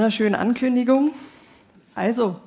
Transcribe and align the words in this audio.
so 0.00 0.04
einer 0.04 0.10
schönen 0.10 0.34
Ankündigung. 0.34 1.10
Also, 1.94 2.40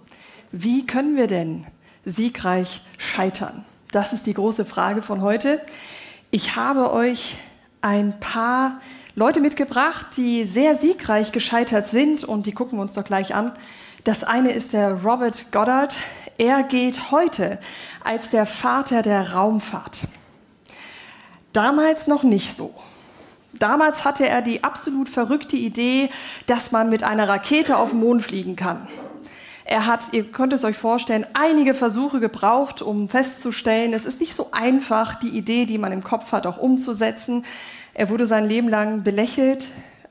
wie 0.51 0.87
können 0.87 1.15
wir 1.15 1.27
denn 1.27 1.67
siegreich 2.03 2.81
scheitern? 2.97 3.63
Das 3.91 4.11
ist 4.11 4.25
die 4.25 4.33
große 4.33 4.65
Frage 4.65 5.03
von 5.03 5.21
heute. 5.21 5.61
Ich 6.31 6.55
habe 6.55 6.91
euch 6.91 7.37
ein 7.83 8.19
paar 8.19 8.81
Leute 9.13 9.39
mitgebracht, 9.39 10.17
die 10.17 10.45
sehr 10.45 10.73
siegreich 10.73 11.31
gescheitert 11.31 11.87
sind 11.87 12.23
und 12.23 12.47
die 12.47 12.53
gucken 12.53 12.79
wir 12.79 12.81
uns 12.81 12.95
doch 12.95 13.03
gleich 13.03 13.35
an. 13.35 13.51
Das 14.03 14.23
eine 14.23 14.51
ist 14.51 14.73
der 14.73 15.03
Robert 15.03 15.51
Goddard. 15.51 15.95
Er 16.39 16.63
geht 16.63 17.11
heute 17.11 17.59
als 18.03 18.31
der 18.31 18.47
Vater 18.47 19.03
der 19.03 19.33
Raumfahrt. 19.33 19.99
Damals 21.51 22.07
noch 22.07 22.23
nicht 22.23 22.55
so. 22.55 22.73
Damals 23.59 24.03
hatte 24.03 24.27
er 24.27 24.41
die 24.41 24.63
absolut 24.63 25.09
verrückte 25.09 25.55
Idee, 25.55 26.09
dass 26.47 26.71
man 26.71 26.89
mit 26.89 27.03
einer 27.03 27.29
Rakete 27.29 27.77
auf 27.77 27.91
den 27.91 27.99
Mond 27.99 28.23
fliegen 28.23 28.55
kann. 28.55 28.87
Er 29.65 29.85
hat, 29.85 30.07
ihr 30.11 30.25
könnt 30.25 30.51
es 30.51 30.65
euch 30.65 30.77
vorstellen, 30.77 31.25
einige 31.33 31.73
Versuche 31.73 32.19
gebraucht, 32.19 32.81
um 32.81 33.07
festzustellen, 33.07 33.93
es 33.93 34.05
ist 34.05 34.19
nicht 34.19 34.33
so 34.33 34.49
einfach, 34.51 35.15
die 35.15 35.29
Idee, 35.29 35.65
die 35.65 35.77
man 35.77 35.91
im 35.91 36.03
Kopf 36.03 36.31
hat, 36.31 36.45
auch 36.47 36.57
umzusetzen. 36.57 37.45
Er 37.93 38.09
wurde 38.09 38.25
sein 38.25 38.45
Leben 38.45 38.67
lang 38.67 39.03
belächelt, 39.03 39.69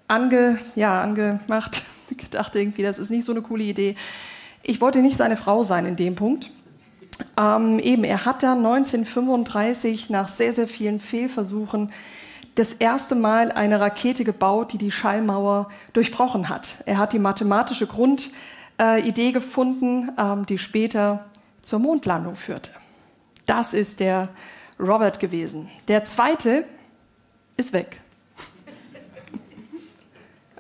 ange, 0.08 0.58
ja, 0.74 1.02
angemacht, 1.02 1.82
gedacht 2.16 2.54
irgendwie, 2.56 2.82
das 2.82 2.98
ist 2.98 3.10
nicht 3.10 3.24
so 3.24 3.32
eine 3.32 3.42
coole 3.42 3.64
Idee. 3.64 3.96
Ich 4.62 4.80
wollte 4.80 5.00
nicht 5.00 5.16
seine 5.16 5.36
Frau 5.36 5.64
sein 5.64 5.84
in 5.84 5.96
dem 5.96 6.14
Punkt. 6.14 6.50
Ähm, 7.38 7.78
eben, 7.78 8.04
er 8.04 8.24
hat 8.24 8.42
dann 8.42 8.64
1935 8.64 10.08
nach 10.08 10.28
sehr, 10.28 10.52
sehr 10.52 10.68
vielen 10.68 11.00
Fehlversuchen 11.00 11.90
das 12.54 12.74
erste 12.74 13.14
Mal 13.14 13.50
eine 13.52 13.80
Rakete 13.80 14.24
gebaut, 14.24 14.72
die 14.72 14.78
die 14.78 14.92
Schallmauer 14.92 15.70
durchbrochen 15.92 16.48
hat. 16.48 16.76
Er 16.86 16.98
hat 16.98 17.12
die 17.12 17.18
mathematische 17.18 17.86
Grundidee 17.86 18.32
äh, 18.78 19.32
gefunden, 19.32 20.10
ähm, 20.18 20.44
die 20.46 20.58
später 20.58 21.24
zur 21.62 21.78
Mondlandung 21.78 22.36
führte. 22.36 22.70
Das 23.46 23.72
ist 23.72 24.00
der 24.00 24.28
Robert 24.78 25.20
gewesen. 25.20 25.70
Der 25.88 26.04
zweite 26.04 26.64
ist 27.56 27.72
weg. 27.72 28.00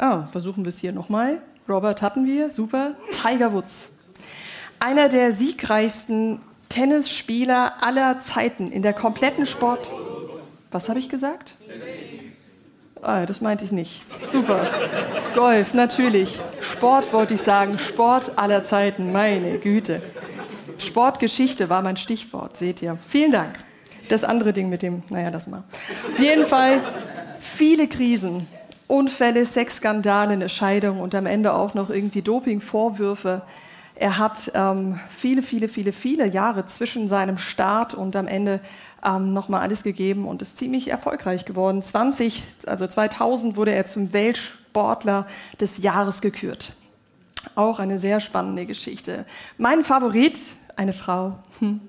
Oh, 0.00 0.22
versuchen 0.32 0.64
wir 0.64 0.68
es 0.70 0.78
hier 0.78 0.92
nochmal. 0.92 1.42
Robert 1.68 2.02
hatten 2.02 2.26
wir, 2.26 2.50
super. 2.50 2.94
Tiger 3.22 3.52
Woods. 3.52 3.92
Einer 4.80 5.08
der 5.08 5.32
siegreichsten 5.32 6.40
Tennisspieler 6.68 7.82
aller 7.82 8.20
Zeiten 8.20 8.72
in 8.72 8.82
der 8.82 8.94
kompletten 8.94 9.46
Sport. 9.46 9.86
Was 10.70 10.88
habe 10.88 10.98
ich 10.98 11.08
gesagt? 11.08 11.54
Ah, 13.04 13.26
das 13.26 13.40
meinte 13.40 13.64
ich 13.64 13.72
nicht. 13.72 14.02
Super. 14.20 14.64
Golf, 15.34 15.74
natürlich. 15.74 16.40
Sport 16.60 17.12
wollte 17.12 17.34
ich 17.34 17.42
sagen. 17.42 17.78
Sport 17.78 18.38
aller 18.38 18.62
Zeiten, 18.62 19.10
meine 19.10 19.58
Güte. 19.58 20.00
Sportgeschichte 20.78 21.68
war 21.68 21.82
mein 21.82 21.96
Stichwort, 21.96 22.56
seht 22.56 22.80
ihr. 22.80 22.96
Vielen 23.08 23.32
Dank. 23.32 23.56
Das 24.08 24.24
andere 24.24 24.52
Ding 24.52 24.68
mit 24.68 24.82
dem, 24.82 25.02
naja, 25.08 25.30
das 25.30 25.48
mal. 25.48 25.64
Auf 26.12 26.18
jeden 26.18 26.46
Fall 26.46 26.80
viele 27.40 27.88
Krisen, 27.88 28.46
Unfälle, 28.86 29.46
Sexskandale, 29.46 30.34
eine 30.34 30.48
Scheidung 30.48 31.00
und 31.00 31.14
am 31.14 31.26
Ende 31.26 31.54
auch 31.54 31.74
noch 31.74 31.90
irgendwie 31.90 32.22
Dopingvorwürfe. 32.22 33.42
Er 33.94 34.18
hat 34.18 34.50
ähm, 34.54 35.00
viele, 35.10 35.42
viele, 35.42 35.68
viele, 35.68 35.92
viele 35.92 36.26
Jahre 36.26 36.66
zwischen 36.66 37.08
seinem 37.08 37.38
Start 37.38 37.94
und 37.94 38.16
am 38.16 38.26
Ende 38.26 38.60
ähm, 39.04 39.32
nochmal 39.32 39.60
alles 39.60 39.82
gegeben 39.82 40.26
und 40.26 40.42
ist 40.42 40.58
ziemlich 40.58 40.88
erfolgreich 40.88 41.44
geworden. 41.44 41.82
20, 41.82 42.42
also 42.66 42.86
2000 42.86 43.56
wurde 43.56 43.72
er 43.72 43.86
zum 43.86 44.12
Weltsportler 44.12 45.26
des 45.60 45.78
Jahres 45.78 46.20
gekürt. 46.20 46.74
Auch 47.54 47.78
eine 47.78 47.98
sehr 47.98 48.20
spannende 48.20 48.66
Geschichte. 48.66 49.26
Mein 49.58 49.82
Favorit, 49.82 50.38
eine 50.76 50.92
Frau, 50.92 51.38
hm. 51.58 51.80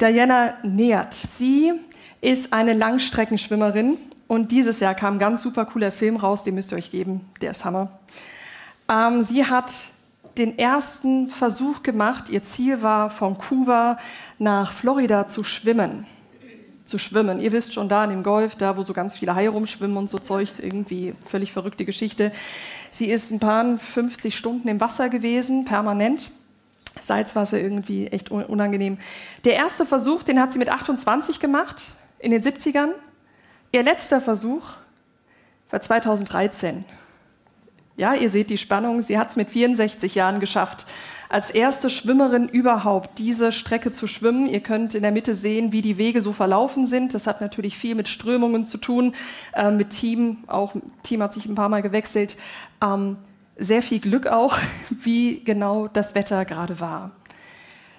Diana 0.00 0.54
Neert. 0.62 1.14
Sie 1.14 1.72
ist 2.20 2.52
eine 2.52 2.74
Langstreckenschwimmerin 2.74 3.96
und 4.26 4.52
dieses 4.52 4.80
Jahr 4.80 4.94
kam 4.94 5.14
ein 5.14 5.18
ganz 5.18 5.42
super 5.42 5.64
cooler 5.64 5.90
Film 5.90 6.16
raus, 6.16 6.42
den 6.42 6.54
müsst 6.54 6.72
ihr 6.72 6.78
euch 6.78 6.90
geben, 6.90 7.22
der 7.40 7.52
ist 7.52 7.64
Hammer. 7.64 7.98
Ähm, 8.90 9.22
sie 9.22 9.44
hat 9.46 9.72
den 10.36 10.56
ersten 10.56 11.30
Versuch 11.30 11.82
gemacht. 11.82 12.28
Ihr 12.28 12.44
Ziel 12.44 12.82
war, 12.82 13.10
von 13.10 13.38
Kuba 13.38 13.98
nach 14.38 14.72
Florida 14.72 15.26
zu 15.26 15.42
schwimmen 15.42 16.06
zu 16.88 16.98
schwimmen. 16.98 17.40
Ihr 17.40 17.52
wisst 17.52 17.74
schon 17.74 17.88
da 17.88 18.04
in 18.04 18.10
dem 18.10 18.22
Golf, 18.22 18.54
da 18.54 18.76
wo 18.76 18.82
so 18.82 18.92
ganz 18.92 19.18
viele 19.18 19.34
Haie 19.34 19.50
rumschwimmen 19.50 19.96
und 19.96 20.08
so 20.08 20.18
Zeug, 20.18 20.48
irgendwie 20.60 21.14
völlig 21.24 21.52
verrückte 21.52 21.84
Geschichte. 21.84 22.32
Sie 22.90 23.06
ist 23.06 23.30
ein 23.30 23.38
paar 23.38 23.78
50 23.78 24.36
Stunden 24.36 24.68
im 24.68 24.80
Wasser 24.80 25.08
gewesen, 25.08 25.64
permanent. 25.64 26.30
Salzwasser 27.00 27.60
irgendwie 27.60 28.08
echt 28.08 28.30
unangenehm. 28.30 28.98
Der 29.44 29.54
erste 29.54 29.86
Versuch, 29.86 30.22
den 30.22 30.40
hat 30.40 30.52
sie 30.52 30.58
mit 30.58 30.70
28 30.70 31.38
gemacht, 31.38 31.92
in 32.18 32.32
den 32.32 32.42
70ern. 32.42 32.88
Ihr 33.70 33.84
letzter 33.84 34.20
Versuch 34.20 34.64
war 35.70 35.80
2013. 35.80 36.84
Ja, 37.96 38.14
ihr 38.14 38.30
seht 38.30 38.50
die 38.50 38.58
Spannung. 38.58 39.02
Sie 39.02 39.18
hat 39.18 39.30
es 39.30 39.36
mit 39.36 39.50
64 39.50 40.14
Jahren 40.14 40.40
geschafft 40.40 40.86
als 41.28 41.50
erste 41.50 41.90
Schwimmerin 41.90 42.48
überhaupt 42.48 43.18
diese 43.18 43.52
Strecke 43.52 43.92
zu 43.92 44.06
schwimmen. 44.06 44.48
Ihr 44.48 44.60
könnt 44.60 44.94
in 44.94 45.02
der 45.02 45.12
Mitte 45.12 45.34
sehen, 45.34 45.72
wie 45.72 45.82
die 45.82 45.98
Wege 45.98 46.22
so 46.22 46.32
verlaufen 46.32 46.86
sind. 46.86 47.12
Das 47.14 47.26
hat 47.26 47.40
natürlich 47.40 47.76
viel 47.76 47.94
mit 47.94 48.08
Strömungen 48.08 48.66
zu 48.66 48.78
tun, 48.78 49.14
äh, 49.52 49.70
mit 49.70 49.90
Team. 49.90 50.38
Auch 50.46 50.74
Team 51.02 51.22
hat 51.22 51.34
sich 51.34 51.46
ein 51.46 51.54
paar 51.54 51.68
Mal 51.68 51.82
gewechselt. 51.82 52.36
Ähm, 52.82 53.16
sehr 53.56 53.82
viel 53.82 54.00
Glück 54.00 54.26
auch, 54.26 54.56
wie 54.90 55.40
genau 55.44 55.88
das 55.88 56.14
Wetter 56.14 56.44
gerade 56.44 56.80
war. 56.80 57.10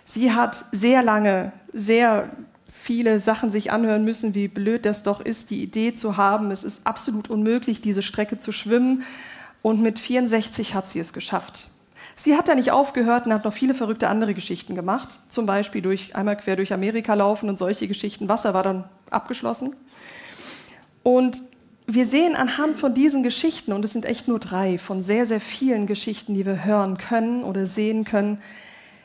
Sie 0.05 0.31
hat 0.31 0.65
sehr 0.71 1.03
lange, 1.03 1.51
sehr 1.71 2.29
viele 2.71 3.19
Sachen 3.19 3.51
sich 3.51 3.71
anhören 3.71 4.03
müssen, 4.03 4.33
wie 4.33 4.47
blöd 4.47 4.85
das 4.85 5.03
doch 5.03 5.21
ist, 5.21 5.51
die 5.51 5.61
Idee 5.61 5.93
zu 5.93 6.17
haben, 6.17 6.49
es 6.49 6.63
ist 6.63 6.87
absolut 6.87 7.29
unmöglich, 7.29 7.81
diese 7.81 8.01
Strecke 8.01 8.39
zu 8.39 8.51
schwimmen. 8.51 9.03
Und 9.61 9.81
mit 9.81 9.99
64 9.99 10.73
hat 10.73 10.87
sie 10.87 10.99
es 10.99 11.11
geschafft. 11.13 11.69
Sie 12.21 12.35
hat 12.35 12.49
da 12.49 12.55
nicht 12.55 12.71
aufgehört 12.71 13.25
und 13.25 13.33
hat 13.33 13.45
noch 13.45 13.53
viele 13.53 13.73
verrückte 13.73 14.09
andere 14.09 14.33
Geschichten 14.33 14.75
gemacht. 14.75 15.19
Zum 15.29 15.45
Beispiel 15.45 15.81
durch 15.81 16.17
einmal 16.17 16.35
quer 16.35 16.57
durch 16.57 16.73
Amerika 16.73 17.13
laufen 17.13 17.47
und 17.47 17.57
solche 17.57 17.87
Geschichten. 17.87 18.27
Wasser 18.27 18.53
war 18.53 18.61
dann 18.61 18.83
abgeschlossen. 19.09 19.73
Und 21.01 21.41
wir 21.87 22.05
sehen 22.05 22.35
anhand 22.35 22.77
von 22.77 22.93
diesen 22.93 23.23
Geschichten, 23.23 23.71
und 23.71 23.85
es 23.85 23.93
sind 23.93 24.03
echt 24.03 24.27
nur 24.27 24.39
drei 24.39 24.77
von 24.77 25.01
sehr, 25.01 25.25
sehr 25.25 25.39
vielen 25.39 25.87
Geschichten, 25.87 26.33
die 26.33 26.45
wir 26.45 26.65
hören 26.65 26.97
können 26.97 27.45
oder 27.45 27.65
sehen 27.65 28.03
können, 28.03 28.41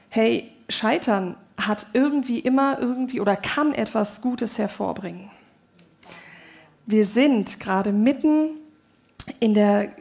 hey, 0.08 0.50
Scheitern 0.68 1.36
hat 1.56 1.86
irgendwie 1.92 2.40
immer 2.40 2.80
irgendwie 2.80 3.20
oder 3.20 3.36
kann 3.36 3.74
etwas 3.74 4.22
Gutes 4.22 4.58
hervorbringen. 4.58 5.30
Wir 6.86 7.06
sind 7.06 7.60
gerade 7.60 7.92
mitten 7.92 8.56
in 9.38 9.54
der 9.54 9.92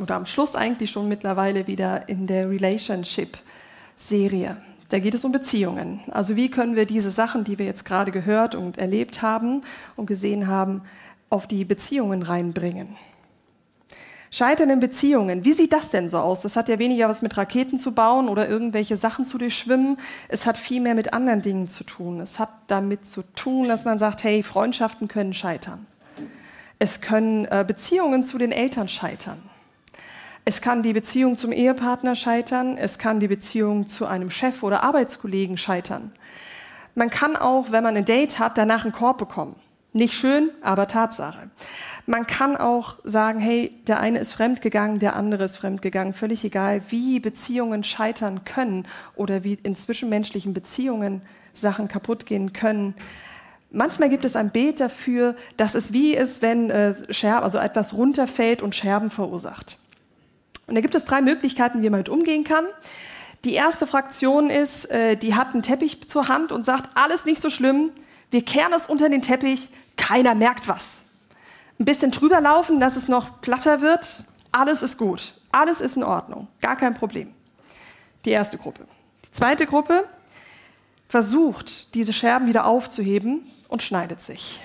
oder 0.00 0.16
am 0.16 0.26
Schluss 0.26 0.56
eigentlich 0.56 0.90
schon 0.90 1.08
mittlerweile 1.08 1.66
wieder 1.66 2.08
in 2.08 2.26
der 2.26 2.50
Relationship-Serie. 2.50 4.56
Da 4.88 4.98
geht 4.98 5.14
es 5.14 5.24
um 5.24 5.32
Beziehungen. 5.32 6.00
Also 6.10 6.36
wie 6.36 6.50
können 6.50 6.76
wir 6.76 6.86
diese 6.86 7.10
Sachen, 7.10 7.44
die 7.44 7.58
wir 7.58 7.66
jetzt 7.66 7.84
gerade 7.84 8.12
gehört 8.12 8.54
und 8.54 8.78
erlebt 8.78 9.22
haben 9.22 9.62
und 9.96 10.06
gesehen 10.06 10.46
haben, 10.46 10.82
auf 11.30 11.46
die 11.46 11.64
Beziehungen 11.64 12.22
reinbringen. 12.22 12.96
Scheitern 14.30 14.68
in 14.68 14.80
Beziehungen. 14.80 15.44
Wie 15.44 15.52
sieht 15.52 15.72
das 15.72 15.90
denn 15.90 16.08
so 16.08 16.18
aus? 16.18 16.40
Das 16.40 16.56
hat 16.56 16.68
ja 16.68 16.80
weniger 16.80 17.08
was 17.08 17.22
mit 17.22 17.36
Raketen 17.36 17.78
zu 17.78 17.92
bauen 17.92 18.28
oder 18.28 18.48
irgendwelche 18.48 18.96
Sachen 18.96 19.26
zu 19.26 19.38
durchschwimmen. 19.38 19.96
Es 20.28 20.44
hat 20.44 20.58
viel 20.58 20.80
mehr 20.80 20.96
mit 20.96 21.14
anderen 21.14 21.40
Dingen 21.40 21.68
zu 21.68 21.84
tun. 21.84 22.20
Es 22.20 22.40
hat 22.40 22.50
damit 22.66 23.06
zu 23.06 23.22
tun, 23.36 23.68
dass 23.68 23.84
man 23.84 24.00
sagt, 24.00 24.24
hey, 24.24 24.42
Freundschaften 24.42 25.06
können 25.06 25.34
scheitern. 25.34 25.86
Es 26.80 27.00
können 27.00 27.44
äh, 27.44 27.64
Beziehungen 27.66 28.24
zu 28.24 28.36
den 28.36 28.50
Eltern 28.50 28.88
scheitern. 28.88 29.40
Es 30.46 30.60
kann 30.60 30.82
die 30.82 30.92
Beziehung 30.92 31.38
zum 31.38 31.52
Ehepartner 31.52 32.16
scheitern, 32.16 32.76
es 32.76 32.98
kann 32.98 33.18
die 33.18 33.28
Beziehung 33.28 33.86
zu 33.88 34.04
einem 34.04 34.30
Chef 34.30 34.62
oder 34.62 34.82
Arbeitskollegen 34.82 35.56
scheitern. 35.56 36.12
Man 36.94 37.08
kann 37.08 37.36
auch, 37.36 37.72
wenn 37.72 37.82
man 37.82 37.96
ein 37.96 38.04
Date 38.04 38.38
hat, 38.38 38.58
danach 38.58 38.84
einen 38.84 38.92
Korb 38.92 39.16
bekommen. 39.16 39.56
Nicht 39.94 40.12
schön, 40.12 40.50
aber 40.60 40.86
Tatsache. 40.86 41.50
Man 42.04 42.26
kann 42.26 42.56
auch 42.56 42.96
sagen, 43.04 43.40
hey, 43.40 43.72
der 43.86 44.00
eine 44.00 44.18
ist 44.18 44.34
fremdgegangen, 44.34 44.98
der 44.98 45.16
andere 45.16 45.44
ist 45.44 45.56
fremdgegangen. 45.56 46.12
Völlig 46.12 46.44
egal, 46.44 46.82
wie 46.90 47.20
Beziehungen 47.20 47.82
scheitern 47.82 48.44
können 48.44 48.86
oder 49.16 49.44
wie 49.44 49.54
in 49.62 49.76
zwischenmenschlichen 49.76 50.52
Beziehungen 50.52 51.22
Sachen 51.54 51.88
kaputt 51.88 52.26
gehen 52.26 52.52
können. 52.52 52.94
Manchmal 53.70 54.10
gibt 54.10 54.24
es 54.24 54.36
ein 54.36 54.50
Bild 54.50 54.78
dafür, 54.78 55.36
dass 55.56 55.74
es 55.74 55.92
wie 55.92 56.14
ist, 56.14 56.42
wenn 56.42 56.70
äh, 56.70 56.94
Scherben, 57.12 57.44
also 57.44 57.58
etwas 57.58 57.94
runterfällt 57.94 58.60
und 58.60 58.74
Scherben 58.74 59.10
verursacht. 59.10 59.78
Und 60.66 60.74
da 60.74 60.80
gibt 60.80 60.94
es 60.94 61.04
drei 61.04 61.20
Möglichkeiten, 61.20 61.82
wie 61.82 61.90
man 61.90 62.04
damit 62.04 62.08
umgehen 62.08 62.44
kann. 62.44 62.64
Die 63.44 63.54
erste 63.54 63.86
Fraktion 63.86 64.48
ist, 64.48 64.90
äh, 64.90 65.16
die 65.16 65.34
hat 65.34 65.52
einen 65.52 65.62
Teppich 65.62 66.08
zur 66.08 66.28
Hand 66.28 66.52
und 66.52 66.64
sagt, 66.64 66.90
alles 66.94 67.24
nicht 67.24 67.40
so 67.40 67.50
schlimm, 67.50 67.90
wir 68.30 68.44
kehren 68.44 68.72
es 68.72 68.86
unter 68.86 69.08
den 69.08 69.22
Teppich, 69.22 69.68
keiner 69.96 70.34
merkt 70.34 70.66
was. 70.66 71.02
Ein 71.78 71.84
bisschen 71.84 72.10
drüber 72.10 72.40
laufen, 72.40 72.80
dass 72.80 72.96
es 72.96 73.08
noch 73.08 73.40
platter 73.40 73.80
wird, 73.80 74.24
alles 74.50 74.82
ist 74.82 74.98
gut. 74.98 75.34
Alles 75.52 75.80
ist 75.80 75.96
in 75.96 76.04
Ordnung, 76.04 76.48
gar 76.60 76.76
kein 76.76 76.94
Problem. 76.94 77.32
Die 78.24 78.30
erste 78.30 78.58
Gruppe. 78.58 78.86
Die 79.26 79.30
zweite 79.32 79.66
Gruppe 79.66 80.08
versucht, 81.08 81.94
diese 81.94 82.12
Scherben 82.12 82.48
wieder 82.48 82.66
aufzuheben 82.66 83.48
und 83.68 83.82
schneidet 83.82 84.22
sich. 84.22 84.60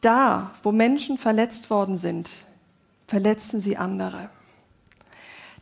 Da, 0.00 0.52
wo 0.62 0.72
Menschen 0.72 1.18
verletzt 1.18 1.68
worden 1.68 1.96
sind, 1.98 2.30
verletzen 3.08 3.60
sie 3.60 3.76
andere. 3.76 4.30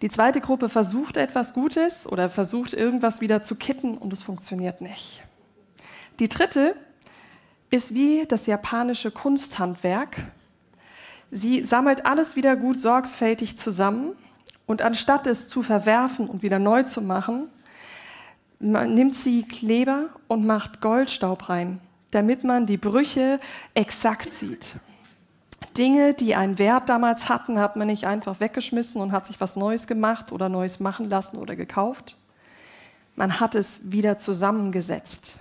Die 0.02 0.08
zweite 0.08 0.40
Gruppe 0.40 0.68
versucht 0.68 1.16
etwas 1.18 1.52
Gutes 1.52 2.06
oder 2.06 2.30
versucht 2.30 2.72
irgendwas 2.72 3.20
wieder 3.20 3.42
zu 3.42 3.54
kitten 3.54 3.98
und 3.98 4.12
es 4.12 4.22
funktioniert 4.22 4.80
nicht. 4.80 5.22
Die 6.20 6.28
dritte 6.28 6.74
ist 7.70 7.94
wie 7.94 8.24
das 8.26 8.46
japanische 8.46 9.10
Kunsthandwerk. 9.10 10.16
Sie 11.30 11.62
sammelt 11.64 12.06
alles 12.06 12.34
wieder 12.34 12.56
gut 12.56 12.78
sorgfältig 12.78 13.58
zusammen 13.58 14.12
und 14.66 14.82
anstatt 14.82 15.26
es 15.26 15.48
zu 15.48 15.62
verwerfen 15.62 16.28
und 16.28 16.42
wieder 16.42 16.58
neu 16.58 16.82
zu 16.82 17.02
machen, 17.02 17.48
nimmt 18.58 19.16
sie 19.16 19.42
Kleber 19.42 20.10
und 20.28 20.46
macht 20.46 20.80
Goldstaub 20.80 21.48
rein, 21.48 21.80
damit 22.10 22.42
man 22.42 22.66
die 22.66 22.76
Brüche 22.76 23.38
exakt 23.74 24.32
sieht. 24.32 24.76
Dinge, 25.80 26.12
die 26.12 26.34
einen 26.34 26.58
Wert 26.58 26.90
damals 26.90 27.30
hatten, 27.30 27.58
hat 27.58 27.76
man 27.76 27.86
nicht 27.86 28.04
einfach 28.06 28.38
weggeschmissen 28.38 29.00
und 29.00 29.12
hat 29.12 29.26
sich 29.26 29.40
was 29.40 29.56
Neues 29.56 29.86
gemacht 29.86 30.30
oder 30.30 30.50
Neues 30.50 30.78
machen 30.78 31.08
lassen 31.08 31.38
oder 31.38 31.56
gekauft. 31.56 32.18
Man 33.16 33.40
hat 33.40 33.54
es 33.54 33.80
wieder 33.82 34.18
zusammengesetzt. 34.18 35.38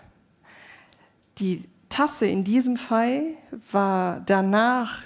Die 1.39 1.65
Tasse 1.89 2.25
in 2.25 2.45
diesem 2.45 2.77
Fall 2.77 3.23
war 3.69 4.21
danach 4.25 5.01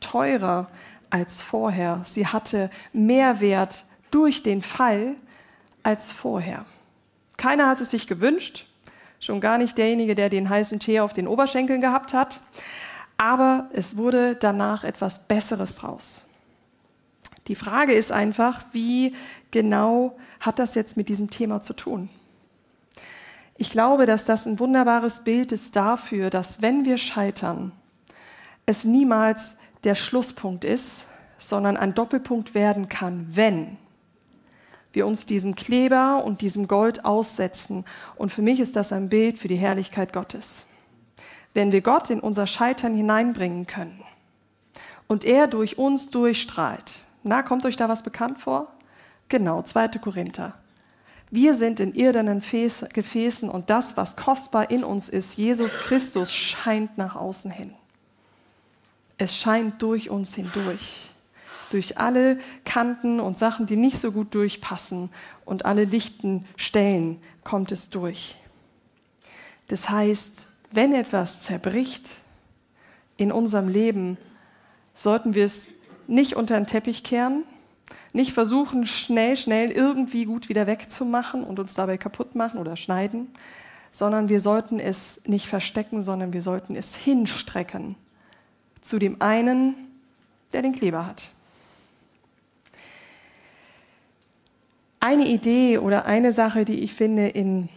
teurer 0.00 0.66
als 1.10 1.42
vorher. 1.42 2.02
Sie 2.04 2.26
hatte 2.26 2.68
mehr 2.92 3.38
Wert 3.38 3.84
durch 4.10 4.42
den 4.42 4.62
Fall 4.62 5.14
als 5.84 6.10
vorher. 6.10 6.66
Keiner 7.36 7.68
hat 7.68 7.80
es 7.80 7.92
sich 7.92 8.08
gewünscht, 8.08 8.66
schon 9.20 9.40
gar 9.40 9.58
nicht 9.58 9.78
derjenige, 9.78 10.16
der 10.16 10.28
den 10.28 10.48
heißen 10.48 10.80
Tee 10.80 10.98
auf 10.98 11.12
den 11.12 11.28
Oberschenkeln 11.28 11.80
gehabt 11.80 12.14
hat 12.14 12.40
aber 13.16 13.70
es 13.72 13.96
wurde 13.96 14.36
danach 14.36 14.84
etwas 14.84 15.26
Besseres 15.26 15.76
draus. 15.76 16.24
Die 17.48 17.54
Frage 17.54 17.92
ist 17.92 18.12
einfach, 18.12 18.64
wie 18.72 19.14
genau 19.50 20.16
hat 20.40 20.58
das 20.58 20.74
jetzt 20.74 20.96
mit 20.96 21.08
diesem 21.08 21.30
Thema 21.30 21.62
zu 21.62 21.74
tun? 21.74 22.08
Ich 23.56 23.70
glaube, 23.70 24.04
dass 24.04 24.24
das 24.24 24.46
ein 24.46 24.58
wunderbares 24.58 25.24
Bild 25.24 25.52
ist 25.52 25.76
dafür, 25.76 26.28
dass 26.28 26.60
wenn 26.60 26.84
wir 26.84 26.98
scheitern, 26.98 27.72
es 28.66 28.84
niemals 28.84 29.56
der 29.84 29.94
Schlusspunkt 29.94 30.64
ist, 30.64 31.06
sondern 31.38 31.76
ein 31.76 31.94
Doppelpunkt 31.94 32.54
werden 32.54 32.88
kann, 32.88 33.28
wenn 33.30 33.78
wir 34.92 35.06
uns 35.06 35.26
diesem 35.26 35.54
Kleber 35.54 36.24
und 36.24 36.40
diesem 36.40 36.68
Gold 36.68 37.04
aussetzen. 37.04 37.84
Und 38.16 38.32
für 38.32 38.42
mich 38.42 38.60
ist 38.60 38.76
das 38.76 38.92
ein 38.92 39.08
Bild 39.08 39.38
für 39.38 39.48
die 39.48 39.56
Herrlichkeit 39.56 40.12
Gottes 40.12 40.66
wenn 41.56 41.72
wir 41.72 41.80
Gott 41.80 42.10
in 42.10 42.20
unser 42.20 42.46
Scheitern 42.46 42.94
hineinbringen 42.94 43.66
können 43.66 44.02
und 45.08 45.24
er 45.24 45.46
durch 45.46 45.78
uns 45.78 46.10
durchstrahlt. 46.10 46.98
Na, 47.22 47.42
kommt 47.42 47.64
euch 47.64 47.76
da 47.76 47.88
was 47.88 48.02
bekannt 48.02 48.40
vor? 48.42 48.70
Genau, 49.30 49.62
2. 49.62 49.88
Korinther. 49.98 50.52
Wir 51.30 51.54
sind 51.54 51.80
in 51.80 51.94
irdenen 51.94 52.42
Gefäßen 52.42 53.48
und 53.48 53.70
das, 53.70 53.96
was 53.96 54.16
kostbar 54.16 54.70
in 54.70 54.84
uns 54.84 55.08
ist, 55.08 55.38
Jesus 55.38 55.78
Christus, 55.78 56.30
scheint 56.30 56.98
nach 56.98 57.16
außen 57.16 57.50
hin. 57.50 57.72
Es 59.16 59.34
scheint 59.34 59.80
durch 59.80 60.10
uns 60.10 60.34
hindurch. 60.34 61.10
Durch 61.70 61.96
alle 61.96 62.38
Kanten 62.66 63.18
und 63.18 63.38
Sachen, 63.38 63.64
die 63.64 63.76
nicht 63.76 63.98
so 63.98 64.12
gut 64.12 64.34
durchpassen 64.34 65.08
und 65.46 65.64
alle 65.64 65.84
lichten 65.84 66.46
Stellen 66.56 67.18
kommt 67.44 67.72
es 67.72 67.88
durch. 67.88 68.36
Das 69.68 69.88
heißt, 69.88 70.48
wenn 70.70 70.92
etwas 70.92 71.42
zerbricht 71.42 72.08
in 73.16 73.32
unserem 73.32 73.68
Leben, 73.68 74.18
sollten 74.94 75.34
wir 75.34 75.44
es 75.44 75.68
nicht 76.06 76.36
unter 76.36 76.56
den 76.56 76.66
Teppich 76.66 77.02
kehren, 77.02 77.44
nicht 78.12 78.32
versuchen, 78.32 78.86
schnell, 78.86 79.36
schnell 79.36 79.70
irgendwie 79.70 80.24
gut 80.24 80.48
wieder 80.48 80.66
wegzumachen 80.66 81.44
und 81.44 81.58
uns 81.58 81.74
dabei 81.74 81.98
kaputt 81.98 82.34
machen 82.34 82.58
oder 82.58 82.76
schneiden, 82.76 83.28
sondern 83.90 84.28
wir 84.28 84.40
sollten 84.40 84.78
es 84.78 85.20
nicht 85.26 85.46
verstecken, 85.46 86.02
sondern 86.02 86.32
wir 86.32 86.42
sollten 86.42 86.74
es 86.76 86.94
hinstrecken 86.94 87.96
zu 88.80 88.98
dem 88.98 89.20
einen, 89.20 89.74
der 90.52 90.62
den 90.62 90.74
Kleber 90.74 91.06
hat. 91.06 91.30
Eine 95.00 95.26
Idee 95.26 95.78
oder 95.78 96.06
eine 96.06 96.32
Sache, 96.32 96.64
die 96.64 96.80
ich 96.80 96.94
finde 96.94 97.28
in 97.28 97.68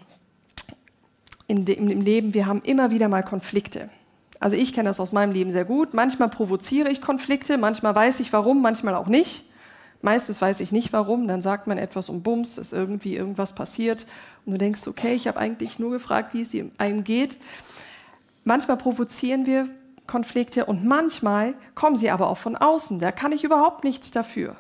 in 1.50 1.66
dem, 1.66 1.90
im 1.90 2.02
Leben, 2.02 2.34
wir 2.34 2.46
haben 2.46 2.62
immer 2.62 2.92
wieder 2.92 3.10
mal 3.10 3.24
Konflikte. 3.24 3.90
Also 4.40 4.56
ich 4.56 4.72
kenne 4.72 4.88
das 4.88 5.00
aus 5.00 5.12
meinem 5.12 5.34
Leben 5.34 5.52
sehr 5.52 5.66
gut. 5.66 5.94
Manchmal 5.94 6.30
provoziere 6.30 6.90
ich 6.90 7.02
Konflikte, 7.02 7.58
manchmal 7.58 7.96
weiß 7.96 8.20
ich 8.22 8.32
warum, 8.32 8.62
manchmal 8.62 8.94
auch 8.94 9.08
nicht. 9.08 9.44
Meistens 10.02 10.40
weiß 10.40 10.62
ich 10.62 10.72
nicht 10.72 10.94
warum, 10.94 11.28
dann 11.28 11.42
sagt 11.42 11.68
man 11.68 11.78
etwas 11.78 12.08
um 12.08 12.22
Bums, 12.22 12.58
ist 12.58 12.72
irgendwie 12.72 13.16
irgendwas 13.16 13.54
passiert 13.54 14.06
und 14.46 14.54
du 14.54 14.58
denkst, 14.58 14.88
okay, 14.88 15.14
ich 15.14 15.28
habe 15.28 15.40
eigentlich 15.40 15.80
nur 15.80 15.92
gefragt, 15.92 16.34
wie 16.34 16.42
es 16.42 16.56
einem 16.78 17.04
geht. 17.04 17.38
Manchmal 18.46 18.78
provozieren 18.78 19.46
wir 19.46 19.68
Konflikte 20.08 20.66
und 20.66 20.86
manchmal 20.86 21.56
kommen 21.74 21.96
sie 21.96 22.12
aber 22.12 22.30
auch 22.30 22.38
von 22.38 22.56
außen. 22.56 23.00
Da 23.00 23.12
kann 23.12 23.32
ich 23.32 23.44
überhaupt 23.44 23.84
nichts 23.84 24.12
dafür. 24.12 24.56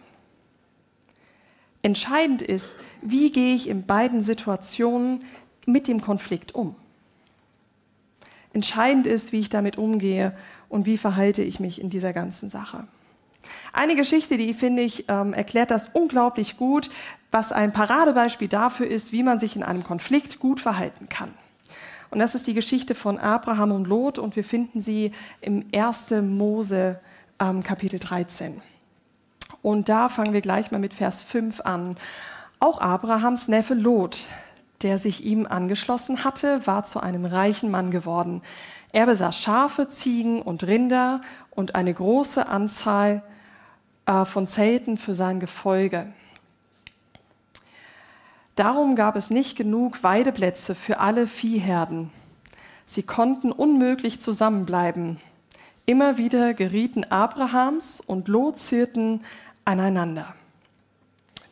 Entscheidend 1.81 2.41
ist, 2.41 2.77
wie 3.01 3.31
gehe 3.31 3.55
ich 3.55 3.69
in 3.69 3.86
beiden 3.86 4.22
Situationen 4.22 5.24
mit 5.66 5.88
dem 5.88 6.01
Konflikt 6.01 6.56
um. 6.56 6.75
Entscheidend 8.54 9.06
ist, 9.06 9.32
wie 9.32 9.39
ich 9.39 9.50
damit 9.50 9.78
umgehe 9.78 10.36
und 10.70 10.86
wie 10.86 10.98
verhalte 10.98 11.42
ich 11.42 11.60
mich 11.60 11.82
in 11.82 11.89
dieser 11.89 12.13
ganzen 12.13 12.50
Sache. 12.50 12.88
Eine 13.74 13.96
Geschichte, 13.96 14.38
die 14.38 14.54
finde 14.54 14.82
ich 14.82 15.06
ähm, 15.08 15.34
erklärt 15.34 15.72
das 15.72 15.89
unglaublich 15.94 16.58
gut, 16.58 16.89
was 17.32 17.51
ein 17.51 17.72
Paradebeispiel 17.72 18.48
dafür 18.48 18.88
ist, 18.88 19.12
wie 19.12 19.24
man 19.24 19.39
sich 19.39 19.56
in 19.56 19.63
einem 19.63 19.84
Konflikt 19.84 20.39
gut 20.39 20.60
verhalten 20.60 21.10
kann. 21.10 21.34
Und 22.10 22.20
das 22.20 22.34
ist 22.34 22.48
die 22.48 22.56
Geschichte 22.56 22.96
von 22.96 23.20
Abraham 23.20 23.72
und 23.72 23.86
Lot 23.86 24.18
und 24.18 24.36
wir 24.36 24.44
finden 24.44 24.82
sie 24.82 25.12
im 25.42 25.66
1. 25.74 26.12
Mose 26.22 27.00
ähm, 27.39 27.62
Kapitel 27.62 28.00
13. 28.00 28.62
Und 29.62 29.89
da 29.89 30.10
fangen 30.10 30.34
wir 30.34 30.42
gleich 30.42 30.72
mal 30.72 30.80
mit 30.80 30.94
Vers 30.94 31.22
5 31.22 31.62
an. 31.62 31.98
Auch 32.60 32.82
Abrahams 32.82 33.48
Neffe 33.48 33.75
Lot 33.75 34.25
der 34.81 34.98
sich 34.98 35.24
ihm 35.25 35.45
angeschlossen 35.45 36.24
hatte, 36.24 36.65
war 36.65 36.86
zu 36.86 37.00
einem 37.00 37.25
reichen 37.25 37.71
Mann 37.71 37.91
geworden. 37.91 38.41
Er 38.91 39.05
besaß 39.05 39.38
Schafe, 39.38 39.88
Ziegen 39.88 40.41
und 40.41 40.63
Rinder 40.63 41.21
und 41.51 41.75
eine 41.75 41.93
große 41.93 42.48
Anzahl 42.48 43.21
äh, 44.05 44.25
von 44.25 44.48
Zelten 44.48 44.98
für 44.98 45.13
sein 45.13 45.39
Gefolge. 45.39 46.07
Darum 48.55 48.95
gab 48.95 49.15
es 49.15 49.29
nicht 49.29 49.55
genug 49.55 50.03
Weideplätze 50.03 50.75
für 50.75 51.00
alle 51.00 51.27
Viehherden. 51.27 52.12
Sie 52.86 53.03
konnten 53.03 53.51
unmöglich 53.51 54.19
zusammenbleiben. 54.19 55.21
Immer 55.86 56.17
wieder 56.17 56.53
gerieten 56.53 57.03
Abrahams 57.03 58.01
und 58.01 58.27
Lots 58.27 58.69
Hirten 58.69 59.21
aneinander. 59.63 60.33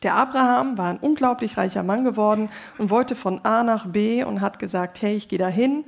Der 0.03 0.15
Abraham 0.15 0.77
war 0.77 0.89
ein 0.89 0.99
unglaublich 0.99 1.57
reicher 1.57 1.83
Mann 1.83 2.03
geworden 2.03 2.49
und 2.77 2.89
wollte 2.89 3.15
von 3.15 3.43
A 3.43 3.63
nach 3.63 3.87
B 3.87 4.23
und 4.23 4.41
hat 4.41 4.59
gesagt, 4.59 5.01
hey, 5.01 5.15
ich 5.15 5.27
gehe 5.27 5.39
da 5.39 5.47
hin. 5.47 5.85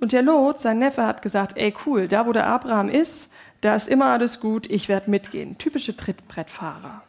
Und 0.00 0.12
der 0.12 0.22
Lot, 0.22 0.60
sein 0.60 0.78
Neffe, 0.78 1.06
hat 1.06 1.20
gesagt, 1.20 1.58
ey 1.58 1.74
cool, 1.84 2.08
da 2.08 2.26
wo 2.26 2.32
der 2.32 2.46
Abraham 2.46 2.88
ist, 2.88 3.30
da 3.60 3.74
ist 3.74 3.88
immer 3.88 4.06
alles 4.06 4.40
gut, 4.40 4.70
ich 4.70 4.88
werde 4.88 5.10
mitgehen. 5.10 5.58
Typische 5.58 5.94
Trittbrettfahrer. 5.94 7.02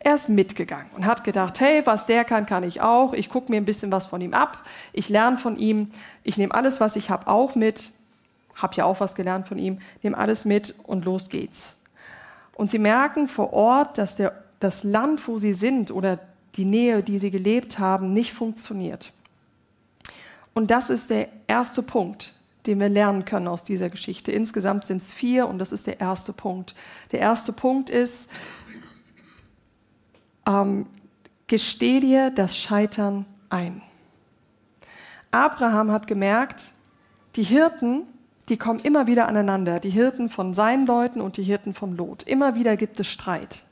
Er 0.00 0.14
ist 0.14 0.28
mitgegangen 0.28 0.90
und 0.94 1.06
hat 1.06 1.24
gedacht, 1.24 1.58
hey, 1.60 1.82
was 1.84 2.04
der 2.06 2.24
kann, 2.24 2.44
kann 2.44 2.62
ich 2.62 2.82
auch. 2.82 3.14
Ich 3.14 3.30
gucke 3.30 3.50
mir 3.50 3.56
ein 3.56 3.64
bisschen 3.64 3.90
was 3.90 4.06
von 4.06 4.20
ihm 4.20 4.34
ab. 4.34 4.62
Ich 4.92 5.08
lerne 5.08 5.38
von 5.38 5.56
ihm. 5.56 5.90
Ich 6.22 6.36
nehme 6.36 6.54
alles, 6.54 6.80
was 6.80 6.96
ich 6.96 7.08
habe, 7.08 7.28
auch 7.28 7.54
mit. 7.54 7.90
Hab 8.54 8.74
ja 8.74 8.84
auch 8.84 9.00
was 9.00 9.14
gelernt 9.14 9.48
von 9.48 9.58
ihm. 9.58 9.78
Nehme 10.02 10.16
alles 10.16 10.44
mit 10.44 10.74
und 10.84 11.06
los 11.06 11.30
geht's. 11.30 11.76
Und 12.54 12.70
sie 12.70 12.78
merken 12.78 13.26
vor 13.28 13.52
Ort, 13.52 13.98
dass 13.98 14.16
der 14.16 14.32
das 14.60 14.84
Land, 14.84 15.26
wo 15.28 15.38
sie 15.38 15.52
sind 15.52 15.90
oder 15.90 16.18
die 16.56 16.64
Nähe, 16.64 17.02
die 17.02 17.18
sie 17.18 17.30
gelebt 17.30 17.78
haben, 17.78 18.12
nicht 18.12 18.32
funktioniert. 18.32 19.12
Und 20.54 20.70
das 20.70 20.88
ist 20.88 21.10
der 21.10 21.28
erste 21.46 21.82
Punkt, 21.82 22.34
den 22.66 22.80
wir 22.80 22.88
lernen 22.88 23.24
können 23.24 23.48
aus 23.48 23.62
dieser 23.62 23.90
Geschichte. 23.90 24.32
Insgesamt 24.32 24.86
sind 24.86 25.02
es 25.02 25.12
vier 25.12 25.46
und 25.46 25.58
das 25.58 25.72
ist 25.72 25.86
der 25.86 26.00
erste 26.00 26.32
Punkt. 26.32 26.74
Der 27.12 27.20
erste 27.20 27.52
Punkt 27.52 27.90
ist, 27.90 28.30
ähm, 30.46 30.86
gesteh 31.46 32.00
dir 32.00 32.30
das 32.30 32.56
Scheitern 32.56 33.26
ein. 33.50 33.82
Abraham 35.30 35.90
hat 35.90 36.06
gemerkt, 36.06 36.72
die 37.36 37.42
Hirten, 37.42 38.04
die 38.48 38.56
kommen 38.56 38.80
immer 38.80 39.06
wieder 39.06 39.28
aneinander, 39.28 39.80
die 39.80 39.90
Hirten 39.90 40.30
von 40.30 40.54
seinen 40.54 40.86
Leuten 40.86 41.20
und 41.20 41.36
die 41.36 41.42
Hirten 41.42 41.74
vom 41.74 41.94
Lot. 41.94 42.22
Immer 42.22 42.54
wieder 42.54 42.76
gibt 42.76 42.98
es 42.98 43.08
Streit. 43.08 43.65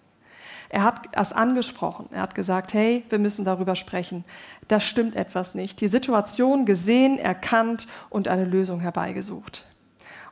Er 0.68 0.82
hat 0.82 1.08
das 1.12 1.32
angesprochen. 1.32 2.08
Er 2.10 2.22
hat 2.22 2.34
gesagt, 2.34 2.74
hey, 2.74 3.04
wir 3.08 3.18
müssen 3.18 3.44
darüber 3.44 3.76
sprechen. 3.76 4.24
Da 4.68 4.80
stimmt 4.80 5.16
etwas 5.16 5.54
nicht. 5.54 5.80
Die 5.80 5.88
Situation 5.88 6.66
gesehen, 6.66 7.18
erkannt 7.18 7.86
und 8.10 8.28
eine 8.28 8.44
Lösung 8.44 8.80
herbeigesucht. 8.80 9.64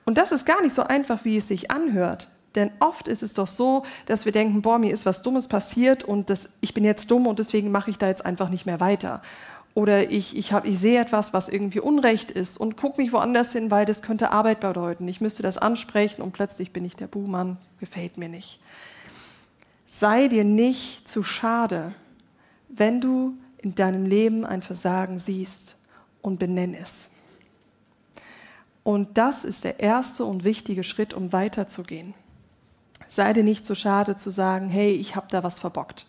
Und 0.05 0.19
das 0.19 0.33
ist 0.33 0.47
gar 0.47 0.63
nicht 0.63 0.75
so 0.75 0.83
einfach, 0.83 1.25
wie 1.25 1.37
es 1.37 1.49
sich 1.49 1.71
anhört. 1.71 2.29
Denn 2.55 2.71
oft 2.81 3.09
ist 3.09 3.23
es 3.23 3.35
doch 3.35 3.47
so, 3.47 3.85
dass 4.07 4.25
wir 4.25 4.33
denken, 4.33 4.63
boah, 4.63 4.79
mir 4.79 4.93
ist 4.93 5.07
was 5.07 5.23
Dummes 5.23 5.49
passiert 5.49 6.05
und 6.05 6.29
das, 6.29 6.51
ich 6.61 6.75
bin 6.75 6.85
jetzt 6.85 7.11
dumm 7.11 7.27
und 7.27 7.39
deswegen 7.39 7.71
mache 7.71 7.91
ich 7.91 7.99
da 7.99 8.09
jetzt 8.09 8.27
einfach 8.27 8.51
nicht 8.51 8.67
mehr 8.67 8.81
weiter. 8.81 9.23
Oder 9.75 10.11
ich, 10.11 10.37
ich, 10.37 10.53
hab, 10.53 10.67
ich 10.67 10.79
sehe 10.79 11.01
etwas, 11.01 11.33
was 11.33 11.49
irgendwie 11.49 11.81
Unrecht 11.81 12.31
ist 12.31 12.59
und 12.59 12.77
gucke 12.77 13.01
mich 13.01 13.13
woanders 13.13 13.53
hin, 13.53 13.71
weil 13.71 13.87
das 13.87 14.03
könnte 14.03 14.31
Arbeit 14.31 14.61
bedeuten. 14.61 15.09
Ich 15.09 15.23
müsste 15.23 15.43
das 15.43 15.57
ansprechen 15.57 16.21
und 16.21 16.33
plötzlich 16.33 16.73
bin 16.75 16.85
ich 16.85 16.95
der 16.95 17.07
Buhmann, 17.07 17.57
gefällt 17.81 18.19
mir 18.19 18.29
nicht. 18.29 18.61
Sei 19.95 20.29
dir 20.29 20.43
nicht 20.43 21.07
zu 21.07 21.23
schade, 21.23 21.93
wenn 22.71 23.03
du 23.03 23.37
in 23.59 23.75
deinem 23.75 24.07
Leben 24.07 24.47
ein 24.47 24.63
Versagen 24.63 25.19
siehst 25.19 25.77
und 26.23 26.39
benenn 26.39 26.73
es. 26.73 27.11
Und 28.85 29.19
das 29.19 29.45
ist 29.45 29.65
der 29.65 29.81
erste 29.81 30.25
und 30.25 30.45
wichtige 30.45 30.83
Schritt, 30.83 31.13
um 31.13 31.31
weiterzugehen. 31.35 32.15
Sei 33.07 33.35
dir 33.35 33.45
nicht 33.45 33.67
zu 33.67 33.75
schade 33.75 34.17
zu 34.17 34.31
sagen, 34.31 34.71
hey, 34.71 34.95
ich 34.95 35.15
habe 35.15 35.27
da 35.31 35.45
was 35.45 35.61
verbockt. 35.61 36.07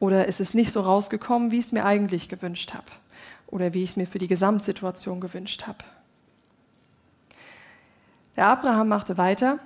Oder 0.00 0.26
es 0.28 0.40
ist 0.40 0.54
nicht 0.54 0.72
so 0.72 0.80
rausgekommen, 0.80 1.50
wie 1.50 1.58
ich 1.58 1.66
es 1.66 1.72
mir 1.72 1.84
eigentlich 1.84 2.30
gewünscht 2.30 2.72
habe. 2.72 2.86
Oder 3.48 3.74
wie 3.74 3.84
ich 3.84 3.90
es 3.90 3.96
mir 3.96 4.06
für 4.06 4.18
die 4.18 4.28
Gesamtsituation 4.28 5.20
gewünscht 5.20 5.66
habe. 5.66 5.84
Der 8.34 8.46
Abraham 8.46 8.88
machte 8.88 9.18
weiter 9.18 9.58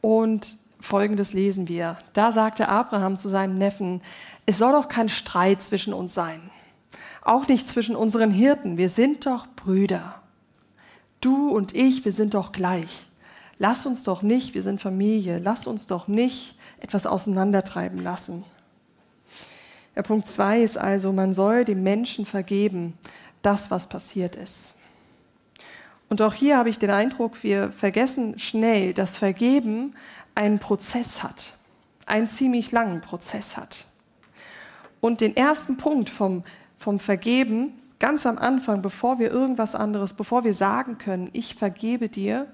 und 0.00 0.59
folgendes 0.80 1.32
lesen 1.32 1.68
wir. 1.68 1.98
Da 2.12 2.32
sagte 2.32 2.68
Abraham 2.68 3.18
zu 3.18 3.28
seinem 3.28 3.56
Neffen, 3.56 4.02
es 4.46 4.58
soll 4.58 4.72
doch 4.72 4.88
kein 4.88 5.08
Streit 5.08 5.62
zwischen 5.62 5.92
uns 5.92 6.14
sein. 6.14 6.50
Auch 7.22 7.48
nicht 7.48 7.68
zwischen 7.68 7.96
unseren 7.96 8.30
Hirten. 8.30 8.76
Wir 8.76 8.88
sind 8.88 9.26
doch 9.26 9.46
Brüder. 9.54 10.22
Du 11.20 11.50
und 11.50 11.74
ich, 11.74 12.04
wir 12.04 12.12
sind 12.12 12.34
doch 12.34 12.52
gleich 12.52 13.06
lass 13.60 13.84
uns 13.86 14.02
doch 14.02 14.22
nicht, 14.22 14.54
wir 14.54 14.64
sind 14.64 14.80
Familie, 14.80 15.38
lass 15.38 15.68
uns 15.68 15.86
doch 15.86 16.08
nicht 16.08 16.56
etwas 16.80 17.06
auseinandertreiben 17.06 18.02
lassen. 18.02 18.42
Der 19.94 20.02
Punkt 20.02 20.26
zwei 20.26 20.62
ist 20.62 20.78
also, 20.78 21.12
man 21.12 21.34
soll 21.34 21.64
dem 21.64 21.82
Menschen 21.82 22.24
vergeben, 22.24 22.94
das, 23.42 23.70
was 23.70 23.86
passiert 23.86 24.34
ist. 24.34 24.74
Und 26.08 26.22
auch 26.22 26.32
hier 26.32 26.56
habe 26.56 26.70
ich 26.70 26.78
den 26.78 26.90
Eindruck, 26.90 27.42
wir 27.44 27.70
vergessen 27.70 28.38
schnell, 28.38 28.94
dass 28.94 29.18
Vergeben 29.18 29.94
einen 30.34 30.58
Prozess 30.58 31.22
hat, 31.22 31.54
einen 32.06 32.28
ziemlich 32.28 32.72
langen 32.72 33.00
Prozess 33.00 33.56
hat. 33.56 33.86
Und 35.00 35.20
den 35.20 35.36
ersten 35.36 35.76
Punkt 35.76 36.10
vom, 36.10 36.44
vom 36.78 36.98
Vergeben, 36.98 37.80
ganz 37.98 38.26
am 38.26 38.38
Anfang, 38.38 38.82
bevor 38.82 39.18
wir 39.18 39.30
irgendwas 39.30 39.74
anderes, 39.74 40.14
bevor 40.14 40.44
wir 40.44 40.54
sagen 40.54 40.98
können, 40.98 41.30
ich 41.32 41.54
vergebe 41.54 42.08
dir, 42.08 42.46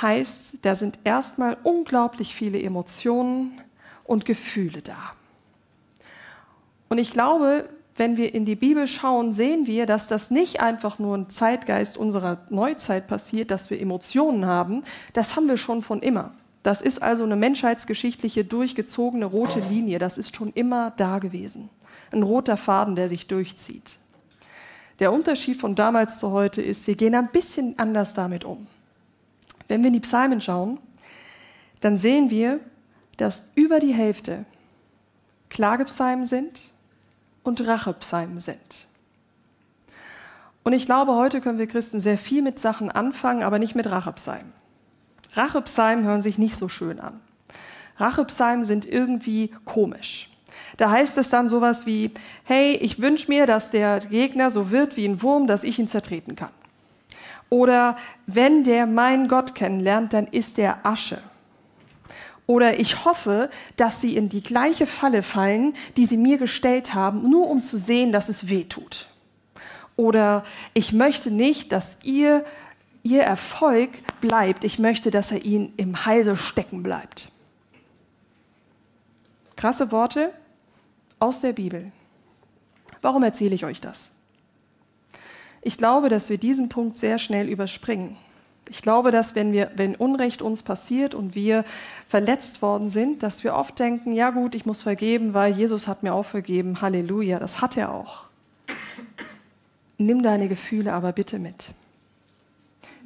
heißt, 0.00 0.58
da 0.62 0.74
sind 0.74 0.98
erstmal 1.04 1.56
unglaublich 1.62 2.34
viele 2.34 2.60
Emotionen 2.60 3.60
und 4.04 4.24
Gefühle 4.24 4.82
da. 4.82 5.14
Und 6.88 6.98
ich 6.98 7.10
glaube, 7.10 7.68
wenn 7.96 8.16
wir 8.16 8.34
in 8.34 8.44
die 8.44 8.56
Bibel 8.56 8.86
schauen, 8.86 9.32
sehen 9.32 9.66
wir, 9.66 9.86
dass 9.86 10.08
das 10.08 10.30
nicht 10.30 10.60
einfach 10.60 10.98
nur 10.98 11.16
ein 11.16 11.30
Zeitgeist 11.30 11.96
unserer 11.96 12.38
Neuzeit 12.50 13.06
passiert, 13.06 13.50
dass 13.50 13.70
wir 13.70 13.80
Emotionen 13.80 14.46
haben. 14.46 14.82
Das 15.12 15.36
haben 15.36 15.48
wir 15.48 15.56
schon 15.56 15.82
von 15.82 16.00
immer. 16.00 16.32
Das 16.64 16.80
ist 16.80 17.02
also 17.02 17.24
eine 17.24 17.36
menschheitsgeschichtliche 17.36 18.42
durchgezogene 18.42 19.26
rote 19.26 19.60
Linie. 19.60 19.98
Das 19.98 20.16
ist 20.16 20.34
schon 20.34 20.50
immer 20.54 20.92
da 20.96 21.18
gewesen. 21.18 21.68
Ein 22.10 22.22
roter 22.22 22.56
Faden, 22.56 22.96
der 22.96 23.10
sich 23.10 23.26
durchzieht. 23.26 23.98
Der 24.98 25.12
Unterschied 25.12 25.60
von 25.60 25.74
damals 25.74 26.18
zu 26.18 26.30
heute 26.30 26.62
ist, 26.62 26.86
wir 26.86 26.94
gehen 26.94 27.14
ein 27.14 27.28
bisschen 27.28 27.78
anders 27.78 28.14
damit 28.14 28.46
um. 28.46 28.66
Wenn 29.68 29.82
wir 29.82 29.88
in 29.88 29.92
die 29.92 30.00
Psalmen 30.00 30.40
schauen, 30.40 30.78
dann 31.82 31.98
sehen 31.98 32.30
wir, 32.30 32.60
dass 33.18 33.44
über 33.54 33.78
die 33.78 33.92
Hälfte 33.92 34.46
Klagepsalmen 35.50 36.24
sind 36.24 36.62
und 37.42 37.60
Rachepsalmen 37.66 38.40
sind. 38.40 38.86
Und 40.62 40.72
ich 40.72 40.86
glaube, 40.86 41.14
heute 41.14 41.42
können 41.42 41.58
wir 41.58 41.66
Christen 41.66 42.00
sehr 42.00 42.16
viel 42.16 42.40
mit 42.40 42.58
Sachen 42.58 42.90
anfangen, 42.90 43.42
aber 43.42 43.58
nicht 43.58 43.74
mit 43.74 43.90
Rachepsalmen. 43.90 44.53
Rachepsalmen 45.34 46.04
hören 46.04 46.22
sich 46.22 46.38
nicht 46.38 46.56
so 46.56 46.68
schön 46.68 47.00
an. 47.00 47.20
Rachepsalmen 47.96 48.64
sind 48.64 48.86
irgendwie 48.86 49.50
komisch. 49.64 50.30
Da 50.76 50.90
heißt 50.90 51.18
es 51.18 51.28
dann 51.28 51.48
sowas 51.48 51.86
wie, 51.86 52.10
hey, 52.44 52.74
ich 52.76 53.00
wünsche 53.00 53.28
mir, 53.28 53.46
dass 53.46 53.70
der 53.70 54.00
Gegner 54.00 54.50
so 54.50 54.70
wird 54.70 54.96
wie 54.96 55.06
ein 55.06 55.22
Wurm, 55.22 55.46
dass 55.46 55.64
ich 55.64 55.78
ihn 55.78 55.88
zertreten 55.88 56.36
kann. 56.36 56.50
Oder 57.50 57.96
wenn 58.26 58.64
der 58.64 58.86
mein 58.86 59.28
Gott 59.28 59.54
kennenlernt, 59.54 60.12
dann 60.12 60.26
ist 60.26 60.56
der 60.56 60.84
Asche. 60.84 61.20
Oder 62.46 62.78
ich 62.78 63.04
hoffe, 63.04 63.48
dass 63.76 64.00
sie 64.00 64.16
in 64.16 64.28
die 64.28 64.42
gleiche 64.42 64.86
Falle 64.86 65.22
fallen, 65.22 65.74
die 65.96 66.04
sie 66.04 66.16
mir 66.16 66.36
gestellt 66.36 66.94
haben, 66.94 67.28
nur 67.30 67.48
um 67.48 67.62
zu 67.62 67.78
sehen, 67.78 68.12
dass 68.12 68.28
es 68.28 68.48
weh 68.48 68.64
tut. 68.64 69.08
Oder 69.96 70.44
ich 70.74 70.92
möchte 70.92 71.30
nicht, 71.30 71.72
dass 71.72 71.96
ihr, 72.02 72.44
ihr 73.04 73.22
Erfolg 73.22 73.90
bleibt. 74.20 74.64
Ich 74.64 74.80
möchte, 74.80 75.12
dass 75.12 75.30
er 75.30 75.44
ihnen 75.44 75.72
im 75.76 76.04
Halse 76.04 76.36
stecken 76.36 76.82
bleibt. 76.82 77.30
Krasse 79.54 79.92
Worte 79.92 80.32
aus 81.20 81.40
der 81.40 81.52
Bibel. 81.52 81.92
Warum 83.02 83.22
erzähle 83.22 83.54
ich 83.54 83.64
euch 83.64 83.80
das? 83.80 84.10
Ich 85.62 85.78
glaube, 85.78 86.08
dass 86.08 86.28
wir 86.28 86.38
diesen 86.38 86.68
Punkt 86.68 86.96
sehr 86.96 87.18
schnell 87.18 87.48
überspringen. 87.48 88.16
Ich 88.68 88.80
glaube, 88.80 89.10
dass 89.10 89.34
wenn 89.34 89.52
wir, 89.52 89.70
wenn 89.76 89.94
Unrecht 89.94 90.40
uns 90.40 90.62
passiert 90.62 91.14
und 91.14 91.34
wir 91.34 91.64
verletzt 92.08 92.62
worden 92.62 92.88
sind, 92.88 93.22
dass 93.22 93.44
wir 93.44 93.54
oft 93.54 93.78
denken, 93.78 94.14
ja 94.14 94.30
gut, 94.30 94.54
ich 94.54 94.64
muss 94.64 94.82
vergeben, 94.82 95.34
weil 95.34 95.54
Jesus 95.54 95.86
hat 95.86 96.02
mir 96.02 96.14
auch 96.14 96.24
vergeben. 96.24 96.80
Halleluja, 96.80 97.38
das 97.38 97.60
hat 97.60 97.76
er 97.76 97.94
auch. 97.94 98.24
Nimm 99.98 100.22
deine 100.22 100.48
Gefühle 100.48 100.92
aber 100.94 101.12
bitte 101.12 101.38
mit. 101.38 101.68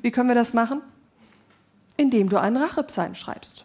Wie 0.02 0.10
können 0.10 0.28
wir 0.28 0.34
das 0.34 0.54
machen? 0.54 0.80
Indem 1.96 2.28
du 2.28 2.40
einen 2.40 2.56
Rachepsalm 2.56 3.14
schreibst. 3.14 3.64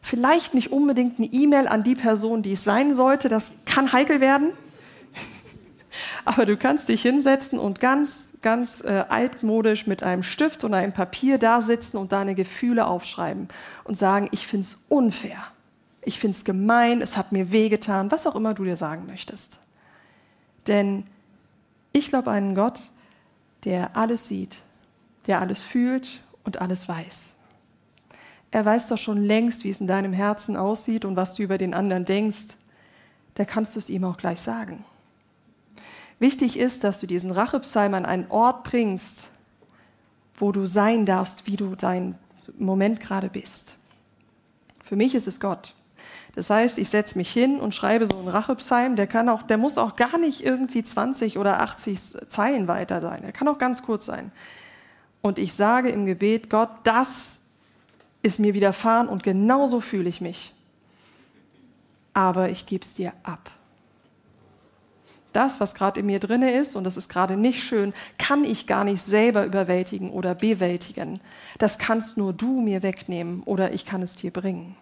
Vielleicht 0.00 0.52
nicht 0.52 0.72
unbedingt 0.72 1.18
eine 1.18 1.28
E-Mail 1.28 1.68
an 1.68 1.84
die 1.84 1.94
Person, 1.94 2.42
die 2.42 2.52
es 2.52 2.64
sein 2.64 2.94
sollte, 2.94 3.28
das 3.28 3.54
kann 3.66 3.92
heikel 3.92 4.20
werden. 4.20 4.52
Aber 6.24 6.44
du 6.44 6.56
kannst 6.56 6.88
dich 6.88 7.02
hinsetzen 7.02 7.58
und 7.58 7.78
ganz, 7.78 8.36
ganz 8.42 8.82
äh, 8.82 9.04
altmodisch 9.08 9.86
mit 9.86 10.02
einem 10.02 10.24
Stift 10.24 10.64
und 10.64 10.74
einem 10.74 10.92
Papier 10.92 11.38
da 11.38 11.60
sitzen 11.60 11.98
und 11.98 12.10
deine 12.10 12.34
Gefühle 12.34 12.86
aufschreiben 12.86 13.46
und 13.84 13.96
sagen, 13.96 14.28
ich 14.32 14.46
finde 14.48 14.66
es 14.66 14.78
unfair, 14.88 15.38
ich 16.02 16.18
finde 16.18 16.36
es 16.36 16.44
gemein, 16.44 17.00
es 17.00 17.16
hat 17.16 17.30
mir 17.30 17.52
wehgetan, 17.52 18.10
was 18.10 18.26
auch 18.26 18.34
immer 18.34 18.54
du 18.54 18.64
dir 18.64 18.76
sagen 18.76 19.06
möchtest. 19.06 19.60
Denn 20.66 21.04
ich 21.92 22.08
glaube 22.08 22.30
einen 22.32 22.56
Gott, 22.56 22.80
der 23.64 23.96
alles 23.96 24.26
sieht, 24.26 24.56
der 25.26 25.40
alles 25.40 25.62
fühlt 25.62 26.22
und 26.44 26.60
alles 26.60 26.88
weiß. 26.88 27.34
Er 28.50 28.64
weiß 28.64 28.88
doch 28.88 28.98
schon 28.98 29.22
längst, 29.22 29.64
wie 29.64 29.70
es 29.70 29.80
in 29.80 29.86
deinem 29.86 30.12
Herzen 30.12 30.56
aussieht 30.56 31.04
und 31.04 31.16
was 31.16 31.34
du 31.34 31.42
über 31.42 31.58
den 31.58 31.72
anderen 31.74 32.04
denkst. 32.04 32.56
Da 33.34 33.44
kannst 33.44 33.74
du 33.74 33.78
es 33.78 33.88
ihm 33.88 34.04
auch 34.04 34.18
gleich 34.18 34.40
sagen. 34.40 34.84
Wichtig 36.18 36.58
ist, 36.58 36.84
dass 36.84 37.00
du 37.00 37.06
diesen 37.06 37.30
Rachepsalm 37.30 37.94
an 37.94 38.04
einen 38.04 38.30
Ort 38.30 38.62
bringst, 38.64 39.30
wo 40.36 40.52
du 40.52 40.66
sein 40.66 41.06
darfst, 41.06 41.46
wie 41.46 41.56
du 41.56 41.74
dein 41.74 42.16
Moment 42.58 43.00
gerade 43.00 43.28
bist. 43.28 43.76
Für 44.84 44.96
mich 44.96 45.14
ist 45.14 45.26
es 45.26 45.40
Gott. 45.40 45.74
Das 46.34 46.50
heißt, 46.50 46.78
ich 46.78 46.88
setze 46.88 47.16
mich 47.18 47.30
hin 47.32 47.58
und 47.60 47.74
schreibe 47.74 48.06
so 48.06 48.16
einen 48.16 48.28
Rachepsalm, 48.28 48.96
der 48.96 49.06
kann 49.06 49.28
auch, 49.28 49.42
der 49.42 49.58
muss 49.58 49.78
auch 49.78 49.96
gar 49.96 50.18
nicht 50.18 50.44
irgendwie 50.44 50.82
20 50.82 51.38
oder 51.38 51.60
80 51.60 51.98
Zeilen 52.28 52.68
weiter 52.68 53.00
sein. 53.00 53.22
Er 53.24 53.32
kann 53.32 53.48
auch 53.48 53.58
ganz 53.58 53.82
kurz 53.82 54.06
sein. 54.06 54.32
Und 55.22 55.38
ich 55.38 55.54
sage 55.54 55.88
im 55.88 56.04
Gebet, 56.04 56.50
Gott, 56.50 56.70
das 56.84 57.40
ist 58.22 58.38
mir 58.38 58.54
widerfahren 58.54 59.08
und 59.08 59.22
genauso 59.22 59.80
fühle 59.80 60.08
ich 60.08 60.20
mich. 60.20 60.52
Aber 62.12 62.50
ich 62.50 62.66
gebe 62.66 62.84
es 62.84 62.94
dir 62.94 63.12
ab 63.22 63.50
das, 65.32 65.60
was 65.60 65.74
gerade 65.74 66.00
in 66.00 66.06
mir 66.06 66.20
drinne 66.20 66.52
ist, 66.52 66.76
und 66.76 66.84
das 66.84 66.96
ist 66.96 67.08
gerade 67.08 67.36
nicht 67.36 67.62
schön, 67.62 67.92
kann 68.18 68.44
ich 68.44 68.66
gar 68.66 68.84
nicht 68.84 69.02
selber 69.02 69.44
überwältigen 69.44 70.10
oder 70.10 70.34
bewältigen. 70.34 71.20
Das 71.58 71.78
kannst 71.78 72.16
nur 72.16 72.32
du 72.32 72.60
mir 72.60 72.82
wegnehmen 72.82 73.42
oder 73.44 73.72
ich 73.72 73.84
kann 73.84 74.02
es 74.02 74.16
dir 74.16 74.30
bringen. 74.30 74.76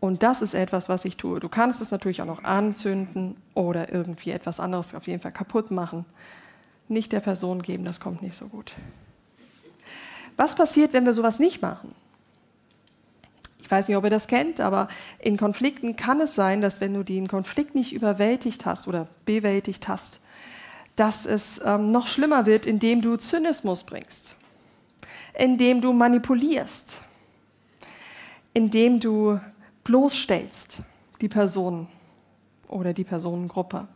Und 0.00 0.22
das 0.22 0.42
ist 0.42 0.54
etwas, 0.54 0.88
was 0.88 1.06
ich 1.06 1.16
tue. 1.16 1.40
Du 1.40 1.48
kannst 1.48 1.80
es 1.80 1.90
natürlich 1.90 2.20
auch 2.20 2.26
noch 2.26 2.44
anzünden 2.44 3.36
oder 3.54 3.92
irgendwie 3.92 4.30
etwas 4.30 4.60
anderes 4.60 4.94
auf 4.94 5.06
jeden 5.06 5.22
Fall 5.22 5.32
kaputt 5.32 5.70
machen. 5.70 6.04
Nicht 6.88 7.12
der 7.12 7.20
Person 7.20 7.62
geben, 7.62 7.86
das 7.86 8.00
kommt 8.00 8.20
nicht 8.20 8.34
so 8.34 8.46
gut. 8.48 8.74
Was 10.36 10.54
passiert, 10.54 10.92
wenn 10.92 11.04
wir 11.04 11.12
sowas 11.12 11.38
nicht 11.38 11.62
machen? 11.62 11.94
Ich 13.60 13.70
weiß 13.70 13.88
nicht, 13.88 13.96
ob 13.96 14.04
ihr 14.04 14.10
das 14.10 14.26
kennt, 14.26 14.60
aber 14.60 14.88
in 15.18 15.36
Konflikten 15.36 15.96
kann 15.96 16.20
es 16.20 16.34
sein, 16.34 16.60
dass 16.60 16.80
wenn 16.80 16.92
du 16.92 17.02
den 17.02 17.28
Konflikt 17.28 17.74
nicht 17.74 17.92
überwältigt 17.92 18.66
hast 18.66 18.86
oder 18.86 19.08
bewältigt 19.24 19.88
hast, 19.88 20.20
dass 20.96 21.24
es 21.24 21.60
ähm, 21.64 21.90
noch 21.90 22.06
schlimmer 22.06 22.46
wird, 22.46 22.66
indem 22.66 23.00
du 23.00 23.16
Zynismus 23.16 23.82
bringst, 23.82 24.36
indem 25.32 25.80
du 25.80 25.92
manipulierst, 25.92 27.00
indem 28.52 29.00
du 29.00 29.40
bloßstellst 29.82 30.82
die 31.20 31.28
Person 31.28 31.88
oder 32.68 32.92
die 32.92 33.04
Personengruppe. 33.04 33.88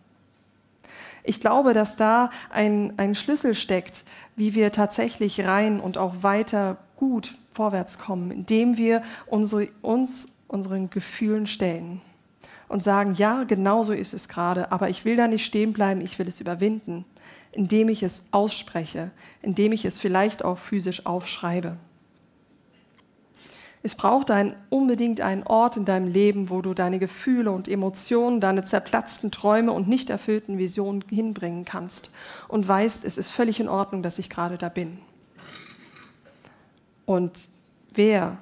Ich 1.29 1.43
glaube, 1.43 1.75
dass 1.75 1.97
da 1.97 2.31
ein, 2.49 2.95
ein 2.97 3.15
Schlüssel 3.15 3.53
steckt, 3.53 4.05
wie 4.35 4.55
wir 4.55 4.73
tatsächlich 4.73 5.45
rein 5.45 5.79
und 5.79 5.99
auch 5.99 6.23
weiter 6.23 6.79
gut 6.97 7.35
vorwärts 7.53 7.99
kommen, 7.99 8.31
indem 8.31 8.79
wir 8.79 9.03
unsere, 9.27 9.69
uns 9.83 10.31
unseren 10.47 10.89
Gefühlen 10.89 11.47
stellen 11.47 12.01
und 12.69 12.83
sagen, 12.83 13.13
ja, 13.13 13.45
genau 13.45 13.83
so 13.83 13.93
ist 13.93 14.15
es 14.15 14.27
gerade, 14.27 14.73
aber 14.73 14.89
ich 14.89 15.05
will 15.05 15.17
da 15.17 15.29
nicht 15.29 15.45
stehen 15.45 15.75
bleiben, 15.75 16.01
ich 16.01 16.19
will 16.19 16.29
es 16.29 16.41
überwinden, 16.41 17.05
indem 17.53 17.91
ich 17.91 18.03
es 18.03 18.23
ausspreche, 18.31 19.11
indem 19.43 19.73
ich 19.73 19.85
es 19.85 19.99
vielleicht 19.99 20.43
auch 20.43 20.57
physisch 20.57 21.05
aufschreibe. 21.05 21.77
Es 23.83 23.95
braucht 23.95 24.31
ein, 24.31 24.57
unbedingt 24.71 25.21
einen 25.21 25.45
Ort 25.45 25.77
in 25.77 25.85
deinem 25.85 26.09
Leben, 26.09 26.51
wo 26.51 26.63
du 26.63 26.75
deine 26.75 26.99
Gefühle 26.99 27.53
und 27.53 27.69
Emotionen, 27.69 28.41
deine 28.41 28.65
zerplatzten 28.65 29.31
Träume 29.31 29.73
und 29.73 29.89
nicht 29.89 30.11
erfüllten 30.11 30.59
Visionen 30.59 31.05
hinbringen 31.09 31.65
kannst 31.65 32.11
und 32.49 32.67
weißt, 32.67 33.05
es 33.05 33.19
ist 33.19 33.31
völlig 33.31 33.61
in 33.61 33.69
Ordnung, 33.69 34.03
dass 34.03 34.19
ich 34.19 34.31
gerade 34.31 34.59
da 34.59 34.69
bin. 34.69 34.99
Und 37.07 37.49
wer 37.95 38.37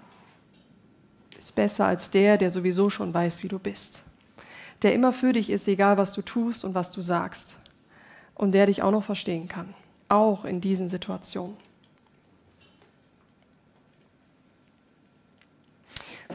ist 1.38 1.55
besser 1.55 1.87
als 1.87 2.11
der, 2.11 2.38
der 2.38 2.50
sowieso 2.50 2.90
schon 2.90 3.12
weiß, 3.12 3.43
wie 3.43 3.49
du 3.49 3.59
bist? 3.59 4.02
Der 4.83 4.95
immer 4.95 5.12
für 5.12 5.33
dich 5.33 5.50
ist, 5.50 5.69
egal 5.69 5.99
was 5.99 6.12
du 6.12 6.23
tust 6.23 6.64
und 6.64 6.75
was 6.75 6.90
du 6.90 7.02
sagst. 7.02 7.59
Und 8.35 8.52
der 8.52 8.66
dich 8.66 8.83
auch 8.83 8.90
noch 8.90 9.05
verstehen 9.05 9.49
kann, 9.49 9.75
auch 10.09 10.45
in 10.45 10.61
diesen 10.61 10.88
Situationen. 10.88 11.57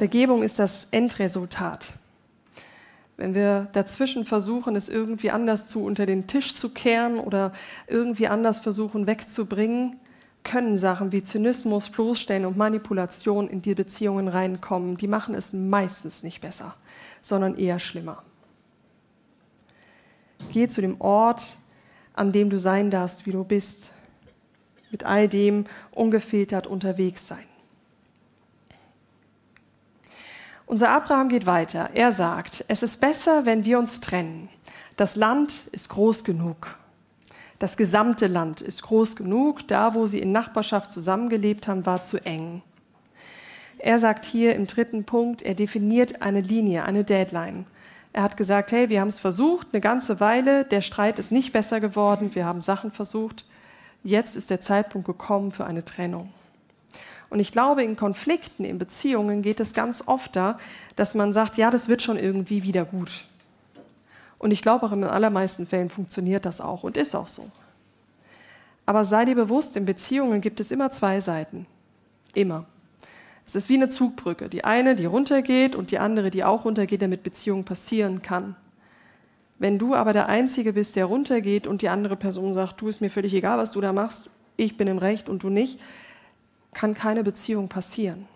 Vergebung 0.02 0.42
ist 0.42 0.58
das 0.58 0.88
Endresultat. 0.90 1.94
Wenn 3.18 3.36
wir 3.36 3.68
dazwischen 3.72 4.26
versuchen, 4.26 4.76
es 4.76 4.90
irgendwie 4.90 5.30
anders 5.30 5.70
zu 5.70 5.84
unter 5.84 6.08
den 6.08 6.26
Tisch 6.26 6.56
zu 6.56 6.70
kehren 6.70 7.20
oder 7.20 7.54
irgendwie 7.86 8.26
anders 8.28 8.62
versuchen 8.62 9.06
wegzubringen, 9.06 10.00
können 10.42 10.80
Sachen 10.80 11.12
wie 11.12 11.22
Zynismus, 11.22 11.92
Bloßstellen 11.92 12.48
und 12.48 12.58
Manipulation 12.58 13.48
in 13.48 13.62
die 13.62 13.76
Beziehungen 13.76 14.28
reinkommen. 14.28 14.98
Die 14.98 15.08
machen 15.08 15.36
es 15.36 15.54
meistens 15.54 16.24
nicht 16.24 16.42
besser, 16.42 16.74
sondern 17.22 17.56
eher 17.56 17.78
schlimmer. 17.80 18.24
Geh 20.52 20.68
zu 20.68 20.82
dem 20.82 21.00
Ort, 21.00 21.58
an 22.16 22.32
dem 22.32 22.50
du 22.50 22.60
sein 22.60 22.90
darfst, 22.90 23.28
wie 23.28 23.34
du 23.34 23.44
bist, 23.44 23.92
mit 24.90 25.04
all 25.04 25.28
dem 25.28 25.68
ungefiltert 25.92 26.66
unterwegs 26.66 27.28
sein. 27.28 27.51
Unser 30.72 30.88
Abraham 30.88 31.28
geht 31.28 31.46
weiter. 31.46 31.90
Er 31.96 32.14
sagt, 32.14 32.64
es 32.70 32.82
ist 32.82 33.02
besser, 33.02 33.46
wenn 33.46 33.66
wir 33.66 33.78
uns 33.78 34.00
trennen. 34.00 34.48
Das 34.96 35.18
Land 35.18 35.68
ist 35.74 35.90
groß 35.90 36.24
genug. 36.24 36.78
Das 37.60 37.76
gesamte 37.76 38.28
Land 38.28 38.62
ist 38.62 38.82
groß 38.84 39.18
genug. 39.18 39.68
Da, 39.68 39.94
wo 39.96 40.06
sie 40.06 40.20
in 40.20 40.32
Nachbarschaft 40.32 40.94
zusammengelebt 40.94 41.68
haben, 41.68 41.86
war 41.86 42.06
zu 42.06 42.26
eng. 42.26 42.62
Er 43.80 44.00
sagt 44.00 44.24
hier 44.24 44.56
im 44.56 44.66
dritten 44.66 45.04
Punkt, 45.04 45.42
er 45.42 45.56
definiert 45.56 46.22
eine 46.22 46.40
Linie, 46.40 46.86
eine 46.86 47.04
Deadline. 47.04 47.66
Er 48.14 48.24
hat 48.24 48.38
gesagt, 48.38 48.72
hey, 48.72 48.88
wir 48.88 49.02
haben 49.02 49.10
es 49.10 49.20
versucht, 49.20 49.68
eine 49.74 49.82
ganze 49.82 50.22
Weile, 50.22 50.64
der 50.64 50.80
Streit 50.80 51.20
ist 51.20 51.34
nicht 51.34 51.52
besser 51.52 51.82
geworden, 51.82 52.34
wir 52.34 52.46
haben 52.46 52.62
Sachen 52.62 52.94
versucht. 52.94 53.46
Jetzt 54.06 54.38
ist 54.38 54.50
der 54.50 54.62
Zeitpunkt 54.62 55.06
gekommen 55.06 55.52
für 55.52 55.66
eine 55.66 55.84
Trennung. 55.84 56.32
Und 57.32 57.40
ich 57.40 57.54
glaube, 57.54 57.82
in 57.82 57.96
Konflikten, 57.96 58.66
in 58.66 58.78
Beziehungen 58.78 59.42
geht 59.42 59.62
es 59.62 59.74
ganz 59.74 60.04
oft 60.06 60.36
da, 60.36 60.60
dass 60.98 61.16
man 61.16 61.32
sagt, 61.32 61.56
ja, 61.56 61.72
das 61.72 61.88
wird 61.88 62.02
schon 62.02 62.18
irgendwie 62.18 62.62
wieder 62.62 62.84
gut. 62.84 63.24
Und 64.38 64.52
ich 64.52 64.62
glaube 64.62 64.86
auch 64.86 64.92
in 64.92 65.00
den 65.00 65.10
allermeisten 65.10 65.66
Fällen 65.66 65.90
funktioniert 65.90 66.44
das 66.44 66.60
auch 66.60 66.84
und 66.84 66.98
ist 66.98 67.16
auch 67.16 67.30
so. 67.30 67.50
Aber 68.86 69.06
sei 69.06 69.24
dir 69.24 69.36
bewusst, 69.36 69.78
in 69.78 69.86
Beziehungen 69.86 70.42
gibt 70.42 70.60
es 70.60 70.72
immer 70.72 70.92
zwei 70.92 71.22
Seiten. 71.22 71.68
Immer. 72.34 72.66
Es 73.46 73.56
ist 73.56 73.70
wie 73.70 73.76
eine 73.76 73.88
Zugbrücke. 73.88 74.50
Die 74.50 74.66
eine, 74.66 74.96
die 74.96 75.06
runtergeht 75.06 75.74
und 75.74 75.92
die 75.92 76.00
andere, 76.00 76.32
die 76.32 76.44
auch 76.44 76.66
runtergeht, 76.66 77.02
damit 77.02 77.24
Beziehung 77.24 77.64
passieren 77.64 78.22
kann. 78.22 78.58
Wenn 79.58 79.80
du 79.80 79.96
aber 79.96 80.12
der 80.12 80.28
Einzige 80.28 80.74
bist, 80.74 80.98
der 80.98 81.06
runtergeht 81.06 81.66
und 81.66 81.82
die 81.82 81.90
andere 81.90 82.18
Person 82.18 82.54
sagt, 82.54 82.82
du 82.82 82.90
ist 82.90 83.00
mir 83.00 83.10
völlig 83.10 83.34
egal, 83.34 83.58
was 83.58 83.72
du 83.72 83.80
da 83.80 83.94
machst, 83.94 84.30
ich 84.58 84.76
bin 84.76 84.90
im 84.90 84.98
Recht 84.98 85.30
und 85.30 85.44
du 85.44 85.50
nicht, 85.50 85.80
kann 86.74 86.94
keine 86.94 87.24
Beziehung 87.24 87.68
passieren. 87.68 88.28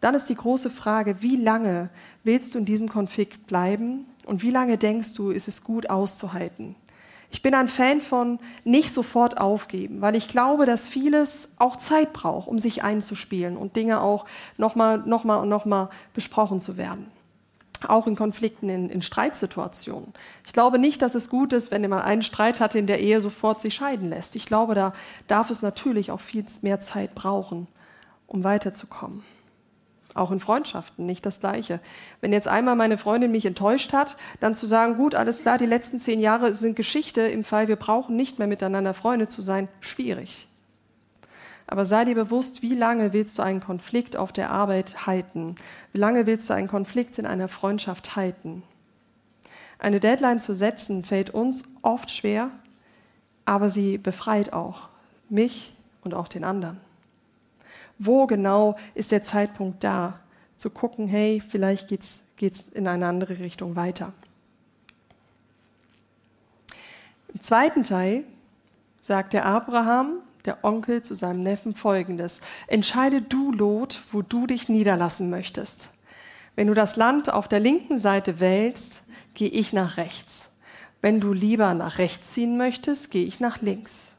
Dann 0.00 0.14
ist 0.14 0.28
die 0.28 0.34
große 0.34 0.70
Frage, 0.70 1.20
wie 1.20 1.36
lange 1.36 1.90
willst 2.24 2.54
du 2.54 2.58
in 2.58 2.64
diesem 2.64 2.88
Konflikt 2.88 3.46
bleiben 3.46 4.06
und 4.24 4.42
wie 4.42 4.50
lange 4.50 4.78
denkst 4.78 5.14
du, 5.14 5.30
ist 5.30 5.48
es 5.48 5.62
gut 5.62 5.90
auszuhalten? 5.90 6.74
Ich 7.30 7.42
bin 7.42 7.54
ein 7.54 7.68
Fan 7.68 8.00
von 8.00 8.40
nicht 8.64 8.92
sofort 8.92 9.40
aufgeben, 9.40 10.00
weil 10.00 10.16
ich 10.16 10.26
glaube, 10.26 10.66
dass 10.66 10.88
vieles 10.88 11.50
auch 11.58 11.76
Zeit 11.76 12.12
braucht, 12.12 12.48
um 12.48 12.58
sich 12.58 12.82
einzuspielen 12.82 13.56
und 13.56 13.76
Dinge 13.76 14.00
auch 14.00 14.24
nochmal, 14.56 14.98
nochmal 14.98 15.42
und 15.42 15.48
nochmal 15.48 15.90
besprochen 16.12 16.60
zu 16.60 16.76
werden 16.76 17.06
auch 17.88 18.06
in 18.06 18.16
Konflikten, 18.16 18.68
in, 18.68 18.90
in, 18.90 19.02
Streitsituationen. 19.02 20.12
Ich 20.46 20.52
glaube 20.52 20.78
nicht, 20.78 21.02
dass 21.02 21.14
es 21.14 21.28
gut 21.28 21.52
ist, 21.52 21.70
wenn 21.70 21.88
man 21.88 22.00
einen 22.00 22.22
Streit 22.22 22.60
hatte 22.60 22.78
in 22.78 22.86
der 22.86 23.00
Ehe, 23.00 23.20
sofort 23.20 23.60
sich 23.62 23.74
scheiden 23.74 24.08
lässt. 24.08 24.36
Ich 24.36 24.46
glaube, 24.46 24.74
da 24.74 24.92
darf 25.28 25.50
es 25.50 25.62
natürlich 25.62 26.10
auch 26.10 26.20
viel 26.20 26.44
mehr 26.62 26.80
Zeit 26.80 27.14
brauchen, 27.14 27.66
um 28.26 28.44
weiterzukommen. 28.44 29.24
Auch 30.14 30.32
in 30.32 30.40
Freundschaften 30.40 31.06
nicht 31.06 31.24
das 31.24 31.40
Gleiche. 31.40 31.80
Wenn 32.20 32.32
jetzt 32.32 32.48
einmal 32.48 32.74
meine 32.76 32.98
Freundin 32.98 33.30
mich 33.30 33.46
enttäuscht 33.46 33.92
hat, 33.92 34.16
dann 34.40 34.54
zu 34.54 34.66
sagen, 34.66 34.96
gut, 34.96 35.14
alles 35.14 35.42
klar, 35.42 35.56
die 35.56 35.66
letzten 35.66 35.98
zehn 35.98 36.20
Jahre 36.20 36.52
sind 36.52 36.74
Geschichte 36.74 37.22
im 37.22 37.44
Fall, 37.44 37.68
wir 37.68 37.76
brauchen 37.76 38.16
nicht 38.16 38.38
mehr 38.38 38.48
miteinander 38.48 38.92
Freunde 38.92 39.28
zu 39.28 39.40
sein, 39.40 39.68
schwierig. 39.80 40.49
Aber 41.70 41.84
sei 41.84 42.04
dir 42.04 42.16
bewusst, 42.16 42.62
wie 42.62 42.74
lange 42.74 43.12
willst 43.12 43.38
du 43.38 43.42
einen 43.42 43.60
Konflikt 43.60 44.16
auf 44.16 44.32
der 44.32 44.50
Arbeit 44.50 45.06
halten? 45.06 45.54
Wie 45.92 45.98
lange 45.98 46.26
willst 46.26 46.50
du 46.50 46.52
einen 46.52 46.66
Konflikt 46.66 47.16
in 47.16 47.26
einer 47.26 47.46
Freundschaft 47.46 48.16
halten? 48.16 48.64
Eine 49.78 50.00
Deadline 50.00 50.40
zu 50.40 50.52
setzen 50.52 51.04
fällt 51.04 51.30
uns 51.30 51.62
oft 51.82 52.10
schwer, 52.10 52.50
aber 53.44 53.70
sie 53.70 53.98
befreit 53.98 54.52
auch 54.52 54.88
mich 55.28 55.72
und 56.02 56.12
auch 56.12 56.26
den 56.26 56.42
anderen. 56.42 56.80
Wo 58.00 58.26
genau 58.26 58.76
ist 58.94 59.12
der 59.12 59.22
Zeitpunkt 59.22 59.84
da, 59.84 60.18
zu 60.56 60.70
gucken, 60.70 61.06
hey, 61.06 61.40
vielleicht 61.40 61.86
geht 61.86 62.02
es 62.02 62.68
in 62.74 62.88
eine 62.88 63.06
andere 63.06 63.38
Richtung 63.38 63.76
weiter? 63.76 64.12
Im 67.32 67.40
zweiten 67.40 67.84
Teil 67.84 68.24
sagt 68.98 69.34
der 69.34 69.46
Abraham, 69.46 70.16
der 70.44 70.64
Onkel 70.64 71.02
zu 71.02 71.14
seinem 71.14 71.42
Neffen 71.42 71.74
folgendes. 71.74 72.40
Entscheide 72.66 73.22
du, 73.22 73.52
Lot, 73.52 74.00
wo 74.12 74.22
du 74.22 74.46
dich 74.46 74.68
niederlassen 74.68 75.30
möchtest. 75.30 75.90
Wenn 76.56 76.66
du 76.66 76.74
das 76.74 76.96
Land 76.96 77.32
auf 77.32 77.48
der 77.48 77.60
linken 77.60 77.98
Seite 77.98 78.40
wählst, 78.40 79.02
gehe 79.34 79.48
ich 79.48 79.72
nach 79.72 79.96
rechts. 79.96 80.50
Wenn 81.00 81.20
du 81.20 81.32
lieber 81.32 81.74
nach 81.74 81.98
rechts 81.98 82.32
ziehen 82.32 82.56
möchtest, 82.56 83.10
gehe 83.10 83.24
ich 83.24 83.40
nach 83.40 83.62
links. 83.62 84.16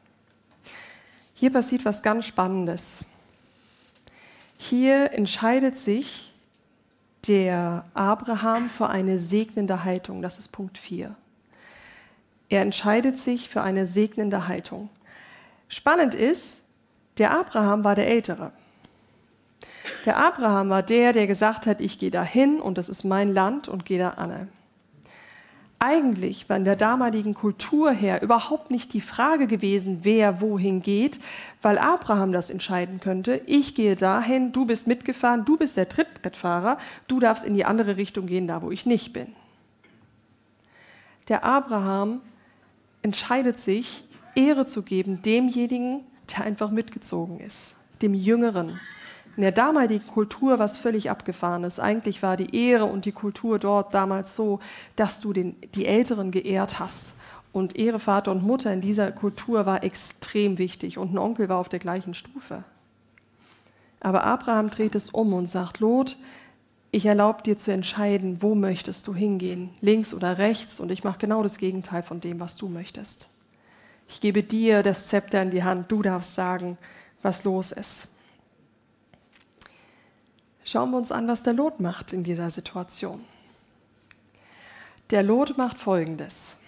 Hier 1.34 1.52
passiert 1.52 1.84
was 1.84 2.02
ganz 2.02 2.26
Spannendes. 2.26 3.04
Hier 4.58 5.12
entscheidet 5.12 5.78
sich 5.78 6.32
der 7.26 7.84
Abraham 7.94 8.70
für 8.70 8.88
eine 8.88 9.18
segnende 9.18 9.84
Haltung. 9.84 10.22
Das 10.22 10.38
ist 10.38 10.48
Punkt 10.48 10.78
4. 10.78 11.14
Er 12.48 12.62
entscheidet 12.62 13.18
sich 13.18 13.48
für 13.48 13.62
eine 13.62 13.86
segnende 13.86 14.46
Haltung. 14.46 14.88
Spannend 15.72 16.14
ist, 16.14 16.62
der 17.16 17.30
Abraham 17.30 17.82
war 17.82 17.94
der 17.94 18.06
Ältere. 18.06 18.52
Der 20.04 20.18
Abraham 20.18 20.68
war 20.68 20.82
der, 20.82 21.14
der 21.14 21.26
gesagt 21.26 21.64
hat, 21.64 21.80
ich 21.80 21.98
gehe 21.98 22.10
dahin 22.10 22.60
und 22.60 22.76
das 22.76 22.90
ist 22.90 23.04
mein 23.04 23.32
Land 23.32 23.68
und 23.68 23.86
gehe 23.86 23.98
da 23.98 24.10
an. 24.10 24.48
Eigentlich 25.78 26.46
war 26.50 26.58
in 26.58 26.66
der 26.66 26.76
damaligen 26.76 27.32
Kultur 27.32 27.90
her 27.90 28.20
überhaupt 28.20 28.70
nicht 28.70 28.92
die 28.92 29.00
Frage 29.00 29.46
gewesen, 29.46 30.00
wer 30.02 30.42
wohin 30.42 30.82
geht, 30.82 31.18
weil 31.62 31.78
Abraham 31.78 32.32
das 32.32 32.50
entscheiden 32.50 33.00
könnte. 33.00 33.40
Ich 33.46 33.74
gehe 33.74 33.96
dahin, 33.96 34.52
du 34.52 34.66
bist 34.66 34.86
mitgefahren, 34.86 35.46
du 35.46 35.56
bist 35.56 35.78
der 35.78 35.88
Trittbrettfahrer, 35.88 36.76
du 37.08 37.18
darfst 37.18 37.46
in 37.46 37.54
die 37.54 37.64
andere 37.64 37.96
Richtung 37.96 38.26
gehen, 38.26 38.46
da 38.46 38.60
wo 38.60 38.70
ich 38.70 38.84
nicht 38.84 39.14
bin. 39.14 39.34
Der 41.28 41.44
Abraham 41.44 42.20
entscheidet 43.00 43.58
sich, 43.58 44.04
Ehre 44.34 44.66
zu 44.66 44.82
geben 44.82 45.22
demjenigen, 45.22 46.00
der 46.30 46.44
einfach 46.44 46.70
mitgezogen 46.70 47.40
ist, 47.40 47.76
dem 48.00 48.14
Jüngeren, 48.14 48.78
In 49.36 49.42
der 49.42 49.52
damaligen 49.52 50.06
Kultur 50.06 50.58
war 50.58 50.66
es 50.66 50.76
völlig 50.76 51.10
abgefahren. 51.10 51.64
Eigentlich 51.64 52.22
war 52.22 52.36
die 52.36 52.54
Ehre 52.54 52.84
und 52.84 53.06
die 53.06 53.12
Kultur 53.12 53.58
dort 53.58 53.94
damals 53.94 54.36
so, 54.36 54.60
dass 54.94 55.20
du 55.20 55.32
den, 55.32 55.56
die 55.74 55.86
Älteren 55.86 56.30
geehrt 56.30 56.78
hast. 56.78 57.14
Und 57.52 57.78
Ehre 57.78 57.98
Vater 57.98 58.30
und 58.30 58.42
Mutter 58.42 58.72
in 58.72 58.82
dieser 58.82 59.10
Kultur 59.10 59.64
war 59.64 59.84
extrem 59.84 60.58
wichtig. 60.58 60.98
Und 60.98 61.14
ein 61.14 61.18
Onkel 61.18 61.48
war 61.48 61.58
auf 61.58 61.70
der 61.70 61.78
gleichen 61.78 62.14
Stufe. 62.14 62.64
Aber 64.00 64.24
Abraham 64.24 64.68
dreht 64.68 64.94
es 64.94 65.10
um 65.10 65.32
und 65.32 65.48
sagt, 65.48 65.80
Lot, 65.80 66.18
ich 66.90 67.06
erlaube 67.06 67.42
dir 67.42 67.56
zu 67.56 67.72
entscheiden, 67.72 68.42
wo 68.42 68.54
möchtest 68.54 69.06
du 69.06 69.14
hingehen, 69.14 69.70
links 69.80 70.12
oder 70.12 70.36
rechts, 70.36 70.78
und 70.78 70.90
ich 70.90 71.04
mache 71.04 71.18
genau 71.18 71.42
das 71.42 71.56
Gegenteil 71.56 72.02
von 72.02 72.20
dem, 72.20 72.38
was 72.38 72.56
du 72.56 72.68
möchtest. 72.68 73.28
Ich 74.12 74.20
gebe 74.20 74.42
dir 74.42 74.82
das 74.82 75.06
Zepter 75.06 75.40
in 75.40 75.50
die 75.50 75.64
Hand, 75.64 75.90
du 75.90 76.02
darfst 76.02 76.34
sagen, 76.34 76.76
was 77.22 77.44
los 77.44 77.72
ist. 77.72 78.08
Schauen 80.66 80.90
wir 80.90 80.98
uns 80.98 81.10
an, 81.10 81.26
was 81.28 81.42
der 81.42 81.54
Lot 81.54 81.80
macht 81.80 82.12
in 82.12 82.22
dieser 82.22 82.50
Situation. 82.50 83.24
Der 85.10 85.22
Lot 85.22 85.56
macht 85.56 85.78
Folgendes. 85.78 86.58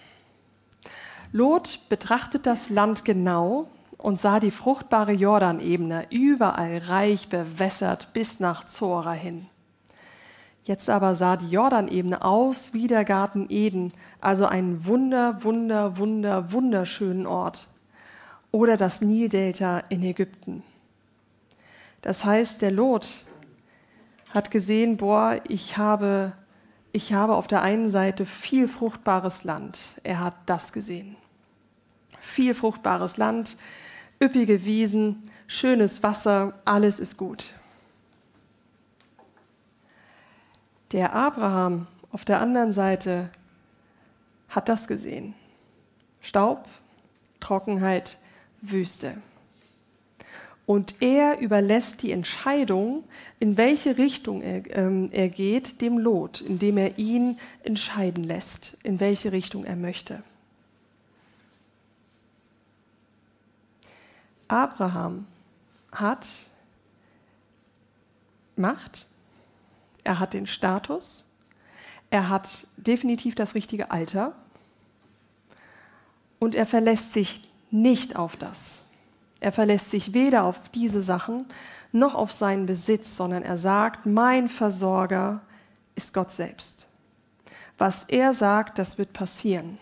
Lot 1.31 1.87
betrachtet 1.87 2.47
das 2.47 2.71
Land 2.71 3.05
genau 3.05 3.69
und 3.99 4.19
sah 4.19 4.39
die 4.39 4.49
fruchtbare 4.49 5.11
Jordanebene 5.11 6.07
überall 6.09 6.79
reich 6.79 7.29
bewässert 7.29 8.11
bis 8.13 8.39
nach 8.39 8.65
Zora 8.65 9.13
hin. 9.13 9.45
Jetzt 10.65 10.89
aber 10.89 11.13
sah 11.13 11.37
die 11.37 11.51
Jordanebene 11.51 12.23
aus 12.23 12.73
wie 12.73 12.87
der 12.87 13.05
Garten 13.05 13.45
Eden, 13.49 13.93
also 14.19 14.47
ein 14.47 14.83
wunder, 14.85 15.43
wunder, 15.43 15.97
wunder, 15.97 16.51
wunderschönen 16.51 17.27
Ort. 17.27 17.67
Oder 18.51 18.75
das 18.75 18.99
Nildelta 18.99 19.83
in 19.89 20.01
Ägypten. 20.01 20.63
Das 22.01 22.25
heißt, 22.25 22.63
der 22.63 22.71
Lot 22.71 23.23
hat 24.31 24.49
gesehen, 24.49 24.97
boah, 24.97 25.39
ich 25.47 25.77
habe, 25.77 26.33
ich 26.93 27.13
habe 27.13 27.35
auf 27.35 27.45
der 27.45 27.61
einen 27.61 27.87
Seite 27.87 28.25
viel 28.25 28.67
fruchtbares 28.67 29.43
Land. 29.43 29.79
Er 30.01 30.19
hat 30.19 30.35
das 30.47 30.73
gesehen. 30.73 31.15
Viel 32.21 32.55
fruchtbares 32.55 33.17
Land, 33.17 33.55
üppige 34.21 34.65
Wiesen, 34.65 35.29
schönes 35.45 36.01
Wasser, 36.01 36.55
alles 36.65 36.99
ist 36.99 37.17
gut. 37.17 37.53
Der 40.91 41.13
Abraham 41.13 41.87
auf 42.11 42.25
der 42.25 42.41
anderen 42.41 42.71
Seite 42.71 43.29
hat 44.49 44.69
das 44.69 44.87
gesehen. 44.87 45.33
Staub, 46.21 46.67
Trockenheit, 47.39 48.17
Wüste. 48.61 49.17
Und 50.65 51.01
er 51.01 51.39
überlässt 51.39 52.01
die 52.01 52.11
Entscheidung, 52.11 53.03
in 53.39 53.55
welche 53.57 53.97
Richtung 53.97 54.41
er, 54.41 54.63
ähm, 54.75 55.09
er 55.11 55.29
geht, 55.29 55.81
dem 55.81 55.99
Lot, 55.99 56.41
indem 56.41 56.77
er 56.77 56.97
ihn 56.97 57.37
entscheiden 57.63 58.23
lässt, 58.23 58.75
in 58.81 58.99
welche 58.99 59.31
Richtung 59.31 59.63
er 59.63 59.75
möchte. 59.75 60.23
Abraham 64.47 65.27
hat 65.91 66.27
Macht, 68.55 69.05
er 70.05 70.19
hat 70.19 70.33
den 70.33 70.47
Status, 70.47 71.25
er 72.09 72.29
hat 72.29 72.65
definitiv 72.77 73.35
das 73.35 73.55
richtige 73.55 73.91
Alter 73.91 74.33
und 76.39 76.55
er 76.55 76.65
verlässt 76.65 77.11
sich 77.11 77.49
nicht 77.71 78.15
auf 78.15 78.37
das. 78.37 78.81
Er 79.41 79.51
verlässt 79.51 79.91
sich 79.91 80.13
weder 80.13 80.43
auf 80.45 80.59
diese 80.69 81.01
Sachen 81.01 81.45
noch 81.91 82.15
auf 82.15 82.31
seinen 82.31 82.65
Besitz, 82.65 83.17
sondern 83.17 83.43
er 83.43 83.57
sagt, 83.57 84.05
mein 84.05 84.47
Versorger 84.47 85.41
ist 85.95 86.13
Gott 86.13 86.31
selbst. 86.31 86.87
Was 87.77 88.03
er 88.05 88.33
sagt, 88.33 88.79
das 88.79 88.97
wird 88.97 89.11
passieren. 89.11 89.77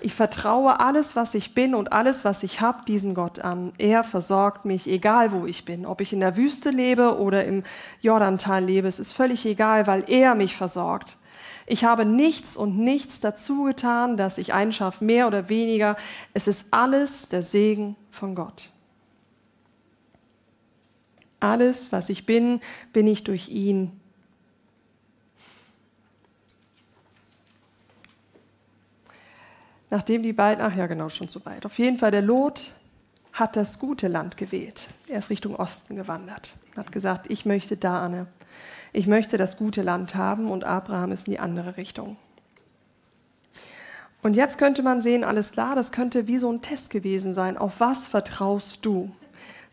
Ich 0.00 0.14
vertraue 0.14 0.80
alles, 0.80 1.16
was 1.16 1.34
ich 1.34 1.54
bin 1.54 1.74
und 1.74 1.92
alles, 1.92 2.24
was 2.24 2.42
ich 2.42 2.60
habe, 2.60 2.84
diesem 2.84 3.14
Gott 3.14 3.38
an. 3.38 3.72
Er 3.78 4.04
versorgt 4.04 4.64
mich, 4.64 4.86
egal 4.88 5.32
wo 5.32 5.46
ich 5.46 5.64
bin. 5.64 5.86
Ob 5.86 6.00
ich 6.00 6.12
in 6.12 6.20
der 6.20 6.36
Wüste 6.36 6.70
lebe 6.70 7.18
oder 7.18 7.44
im 7.44 7.62
Jordantal 8.00 8.64
lebe, 8.64 8.88
es 8.88 8.98
ist 8.98 9.12
völlig 9.12 9.46
egal, 9.46 9.86
weil 9.86 10.04
er 10.08 10.34
mich 10.34 10.56
versorgt. 10.56 11.16
Ich 11.66 11.84
habe 11.84 12.04
nichts 12.04 12.56
und 12.56 12.78
nichts 12.78 13.20
dazu 13.20 13.62
getan, 13.62 14.16
dass 14.16 14.38
ich 14.38 14.52
einschaffe, 14.52 15.02
mehr 15.02 15.26
oder 15.26 15.48
weniger. 15.48 15.96
Es 16.34 16.46
ist 16.46 16.66
alles 16.70 17.28
der 17.28 17.42
Segen 17.42 17.96
von 18.10 18.34
Gott. 18.34 18.70
Alles, 21.40 21.92
was 21.92 22.10
ich 22.10 22.26
bin, 22.26 22.60
bin 22.92 23.06
ich 23.06 23.24
durch 23.24 23.48
ihn 23.48 24.00
nachdem 29.90 30.22
die 30.22 30.32
beiden, 30.32 30.64
ach 30.64 30.74
ja, 30.74 30.86
genau, 30.86 31.08
schon 31.08 31.28
zu 31.28 31.44
weit. 31.44 31.66
Auf 31.66 31.78
jeden 31.78 31.98
Fall, 31.98 32.10
der 32.10 32.22
Lot 32.22 32.72
hat 33.32 33.56
das 33.56 33.78
gute 33.78 34.08
Land 34.08 34.36
gewählt. 34.36 34.88
Er 35.08 35.18
ist 35.18 35.30
Richtung 35.30 35.56
Osten 35.56 35.96
gewandert. 35.96 36.54
Hat 36.76 36.92
gesagt, 36.92 37.30
ich 37.30 37.44
möchte 37.44 37.76
da, 37.76 38.04
Anne. 38.04 38.26
Ich 38.92 39.06
möchte 39.08 39.38
das 39.38 39.56
gute 39.56 39.82
Land 39.82 40.14
haben 40.14 40.50
und 40.50 40.64
Abraham 40.64 41.10
ist 41.10 41.26
in 41.26 41.32
die 41.32 41.40
andere 41.40 41.76
Richtung. 41.76 42.16
Und 44.22 44.34
jetzt 44.34 44.56
könnte 44.56 44.82
man 44.82 45.02
sehen, 45.02 45.24
alles 45.24 45.52
klar, 45.52 45.74
das 45.74 45.92
könnte 45.92 46.26
wie 46.26 46.38
so 46.38 46.50
ein 46.50 46.62
Test 46.62 46.90
gewesen 46.90 47.34
sein. 47.34 47.58
Auf 47.58 47.80
was 47.80 48.08
vertraust 48.08 48.78
du? 48.86 49.10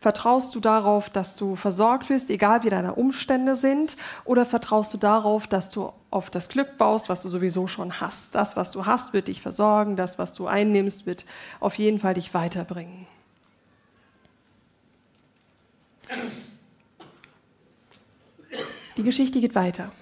Vertraust 0.02 0.52
du 0.56 0.58
darauf, 0.58 1.10
dass 1.10 1.36
du 1.36 1.54
versorgt 1.54 2.10
wirst, 2.10 2.28
egal 2.28 2.64
wie 2.64 2.70
deine 2.70 2.96
Umstände 2.96 3.54
sind? 3.54 3.96
Oder 4.24 4.44
vertraust 4.44 4.92
du 4.92 4.98
darauf, 4.98 5.46
dass 5.46 5.70
du 5.70 5.92
auf 6.10 6.28
das 6.28 6.48
Glück 6.48 6.76
baust, 6.76 7.08
was 7.08 7.22
du 7.22 7.28
sowieso 7.28 7.68
schon 7.68 8.00
hast? 8.00 8.34
Das, 8.34 8.56
was 8.56 8.72
du 8.72 8.84
hast, 8.84 9.12
wird 9.12 9.28
dich 9.28 9.40
versorgen. 9.40 9.94
Das, 9.94 10.18
was 10.18 10.34
du 10.34 10.48
einnimmst, 10.48 11.06
wird 11.06 11.24
auf 11.60 11.76
jeden 11.76 12.00
Fall 12.00 12.14
dich 12.14 12.34
weiterbringen. 12.34 13.06
Die 18.96 19.04
Geschichte 19.04 19.40
geht 19.40 19.54
weiter. 19.54 19.92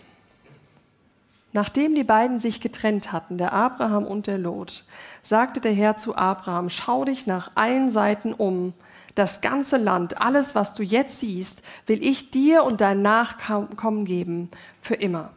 Nachdem 1.53 1.95
die 1.95 2.05
beiden 2.05 2.41
sich 2.41 2.63
getrennt 2.63 3.13
hatten, 3.13 3.37
der 3.37 3.53
Abraham 3.53 4.07
und 4.07 4.27
der 4.29 4.39
Lot, 4.39 4.87
sagte 5.21 5.61
der 5.61 5.73
Herr 5.73 5.99
zu 5.99 6.17
Abraham, 6.17 6.71
schau 6.71 7.05
dich 7.05 7.27
nach 7.27 7.51
allen 7.55 7.91
Seiten 7.91 8.33
um, 8.33 8.73
das 9.15 9.41
ganze 9.41 9.77
Land, 9.77 10.21
alles, 10.21 10.55
was 10.55 10.75
du 10.75 10.83
jetzt 10.83 11.21
siehst, 11.21 11.63
will 11.87 12.05
ich 12.05 12.31
dir 12.31 12.65
und 12.65 12.81
dein 12.81 13.03
Nachkommen 13.03 14.05
geben 14.05 14.51
für 14.81 14.95
immer. 14.95 15.31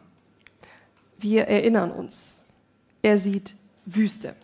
Wir 1.18 1.48
erinnern 1.48 1.90
uns, 1.90 2.38
er 3.02 3.18
sieht 3.18 3.54
Wüste. 3.86 4.34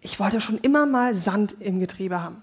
Ich 0.00 0.20
wollte 0.20 0.40
schon 0.40 0.58
immer 0.58 0.86
mal 0.86 1.14
Sand 1.14 1.56
im 1.60 1.80
Getriebe 1.80 2.22
haben. 2.22 2.42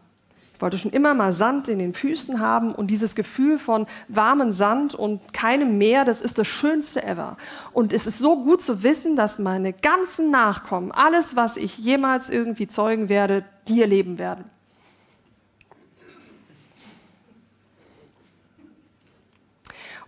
Ich 0.55 0.63
wollte 0.63 0.77
schon 0.77 0.91
immer 0.91 1.15
mal 1.15 1.33
Sand 1.33 1.67
in 1.69 1.79
den 1.79 1.93
Füßen 1.93 2.39
haben 2.39 2.75
und 2.75 2.87
dieses 2.87 3.15
Gefühl 3.15 3.57
von 3.57 3.87
warmem 4.07 4.51
Sand 4.51 4.93
und 4.93 5.33
keinem 5.33 5.79
Meer, 5.79 6.05
das 6.05 6.21
ist 6.21 6.37
das 6.37 6.47
Schönste 6.47 7.03
ever. 7.03 7.37
Und 7.73 7.93
es 7.93 8.05
ist 8.05 8.19
so 8.19 8.43
gut 8.43 8.61
zu 8.61 8.83
wissen, 8.83 9.15
dass 9.15 9.39
meine 9.39 9.73
ganzen 9.73 10.29
Nachkommen, 10.29 10.91
alles, 10.91 11.35
was 11.35 11.57
ich 11.57 11.79
jemals 11.79 12.29
irgendwie 12.29 12.67
zeugen 12.67 13.09
werde, 13.09 13.43
hier 13.67 13.87
leben 13.87 14.19
werden. 14.19 14.45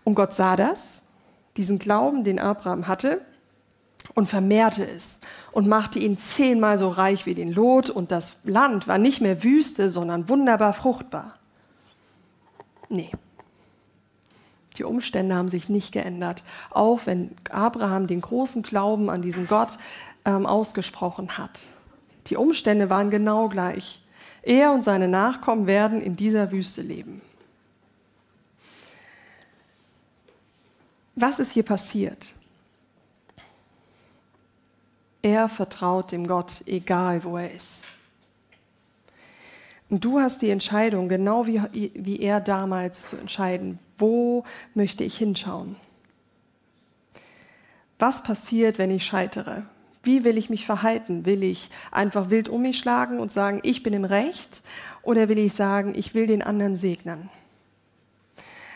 Und 0.04 0.16
Gott 0.16 0.34
sah 0.34 0.56
das, 0.56 1.02
diesen 1.58 1.80
Glauben, 1.80 2.24
den 2.24 2.40
Abraham 2.40 2.88
hatte, 2.88 3.22
und 4.16 4.30
vermehrte 4.30 4.86
es 4.86 5.22
und 5.52 5.68
machte 5.68 6.00
ihn 6.00 6.18
zehnmal 6.18 6.78
so 6.78 6.90
reich 6.90 7.26
wie 7.26 7.36
den 7.36 7.52
Lot. 7.52 7.90
Und 7.90 8.12
das 8.12 8.36
Land 8.44 8.88
war 8.88 8.98
nicht 8.98 9.22
mehr 9.22 9.44
Wüste, 9.44 9.90
sondern 9.90 10.30
wunderbar 10.30 10.74
fruchtbar. 10.74 11.36
Nee. 12.90 13.10
Die 14.78 14.84
Umstände 14.84 15.36
haben 15.36 15.50
sich 15.50 15.70
nicht 15.70 15.92
geändert, 15.92 16.44
auch 16.72 17.02
wenn 17.06 17.32
Abraham 17.52 18.08
den 18.08 18.22
großen 18.22 18.64
Glauben 18.64 19.10
an 19.10 19.22
diesen 19.22 19.48
Gott 19.48 19.78
ähm, 20.26 20.46
ausgesprochen 20.46 21.38
hat. 21.38 21.62
Die 22.28 22.38
Umstände 22.38 22.90
waren 22.90 23.10
genau 23.10 23.50
gleich. 23.50 24.02
Er 24.42 24.74
und 24.74 24.84
seine 24.84 25.08
Nachkommen 25.08 25.68
werden 25.68 26.02
in 26.02 26.16
dieser 26.16 26.52
Wüste 26.52 26.82
leben. 26.82 27.22
Was 31.16 31.40
ist 31.40 31.52
hier 31.52 31.64
passiert? 31.64 32.34
Er 35.22 35.48
vertraut 35.48 36.12
dem 36.12 36.28
Gott, 36.28 36.64
egal 36.66 37.24
wo 37.24 37.38
er 37.38 37.54
ist. 37.54 37.86
Und 39.90 40.04
du 40.04 40.20
hast 40.20 40.42
die 40.42 40.50
Entscheidung, 40.50 41.08
genau 41.08 41.46
wie, 41.46 41.62
wie 41.94 42.20
er 42.20 42.42
damals 42.42 43.10
zu 43.10 43.16
entscheiden, 43.16 43.80
wo 43.98 44.44
möchte 44.74 45.04
ich 45.04 45.18
hinschauen? 45.18 45.76
Was 48.00 48.24
passiert, 48.24 48.80
wenn 48.80 48.92
ich 48.92 49.06
scheitere? 49.06 49.64
Wie 50.02 50.26
will 50.26 50.38
ich 50.38 50.50
mich 50.50 50.66
verhalten? 50.66 51.26
Will 51.26 51.44
ich 51.44 51.70
einfach 51.92 52.30
wild 52.30 52.50
um 52.50 52.64
mich 52.64 52.78
schlagen 52.78 53.20
und 53.20 53.32
sagen, 53.32 53.60
ich 53.64 53.84
bin 53.84 53.94
im 53.94 54.04
Recht? 54.04 54.62
Oder 55.04 55.30
will 55.30 55.38
ich 55.38 55.54
sagen, 55.54 55.94
ich 55.96 56.14
will 56.14 56.28
den 56.28 56.42
anderen 56.42 56.76
segnen? 56.76 57.30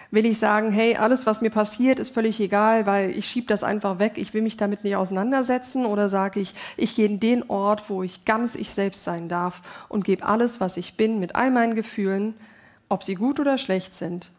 Will 0.10 0.26
ich 0.26 0.39
sagen, 0.39 0.72
hey, 0.72 0.96
alles, 0.96 1.26
was 1.26 1.41
mir 1.41 1.50
passiert, 1.50 2.00
ist 2.00 2.13
völlig 2.13 2.39
egal, 2.39 2.86
weil 2.86 3.10
ich 3.12 3.28
schiebe 3.28 3.48
das 3.48 3.63
einfach 3.63 4.00
weg, 4.00 4.13
ich 4.15 4.34
will 4.34 4.41
mich 4.41 4.56
damit 4.56 4.84
nicht 4.84 4.96
auseinandersetzen? 4.96 5.86
Oder 5.86 6.08
sage 6.08 6.39
ich, 6.39 6.54
ich 6.78 6.96
gehe 6.96 7.08
in 7.08 7.20
den 7.20 7.50
Ort, 7.50 7.89
wo 7.89 8.04
ich 8.04 8.24
ganz 8.24 8.56
ich 8.56 8.74
selbst 8.74 9.04
sein 9.04 9.28
darf 9.28 9.62
und 9.89 10.06
gebe 10.06 10.26
alles, 10.26 10.62
was 10.62 10.78
ich 10.78 10.96
bin, 10.96 11.20
mit 11.20 11.36
all 11.36 11.52
meinen 11.52 11.76
Gefühlen, 11.76 12.36
ob 12.88 13.04
sie 13.04 13.15
gut 13.15 13.39
oder 13.39 13.58
schlecht 13.58 13.93
sind, 13.93 14.32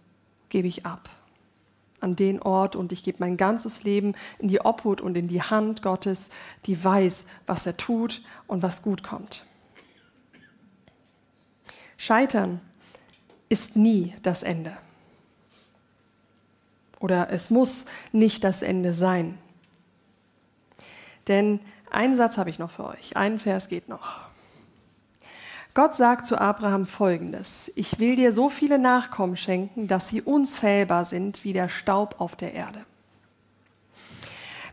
gebe 0.49 0.69
ich 0.69 0.87
ab 0.87 1.11
an 2.01 2.17
den 2.17 2.41
Ort 2.41 2.77
und 2.77 2.93
ich 2.93 3.03
gebe 3.03 3.19
mein 3.21 3.37
ganzes 3.37 3.83
Leben 3.83 4.15
in 4.39 4.49
die 4.49 4.61
Obhut 4.61 5.01
und 5.01 5.17
in 5.17 5.29
die 5.29 5.43
Hand 5.43 5.83
Gottes, 5.83 6.31
die 6.67 6.83
weiß, 6.83 7.27
was 7.47 7.67
er 7.67 7.77
tut 7.77 8.23
und 8.47 8.63
was 8.63 8.83
gut 8.83 9.03
kommt. 9.03 9.45
Scheitern 11.97 12.61
ist 13.49 13.75
nie 13.75 14.15
das 14.23 14.43
Ende. 14.43 14.77
Oder 17.01 17.31
es 17.31 17.51
muss 17.51 17.87
nicht 18.13 18.45
das 18.45 18.63
Ende 18.63 18.93
sein. 18.93 19.39
Denn 21.29 21.61
einen 21.91 22.17
Satz 22.17 22.39
habe 22.39 22.51
ich 22.51 22.59
noch 22.59 22.71
für 22.71 22.87
euch. 22.87 23.17
Ein 23.17 23.39
Vers 23.39 23.69
geht 23.69 23.89
noch. 23.89 24.21
Gott 25.75 25.95
sagt 25.95 26.27
zu 26.27 26.39
Abraham 26.41 26.87
folgendes, 26.87 27.71
ich 27.77 28.01
will 28.01 28.17
dir 28.17 28.33
so 28.33 28.51
viele 28.51 28.79
Nachkommen 28.79 29.37
schenken, 29.37 29.87
dass 29.87 30.09
sie 30.09 30.23
unzählbar 30.23 31.05
sind 31.05 31.45
wie 31.45 31.53
der 31.53 31.69
Staub 31.69 32.17
auf 32.19 32.35
der 32.35 32.53
Erde. 32.55 32.85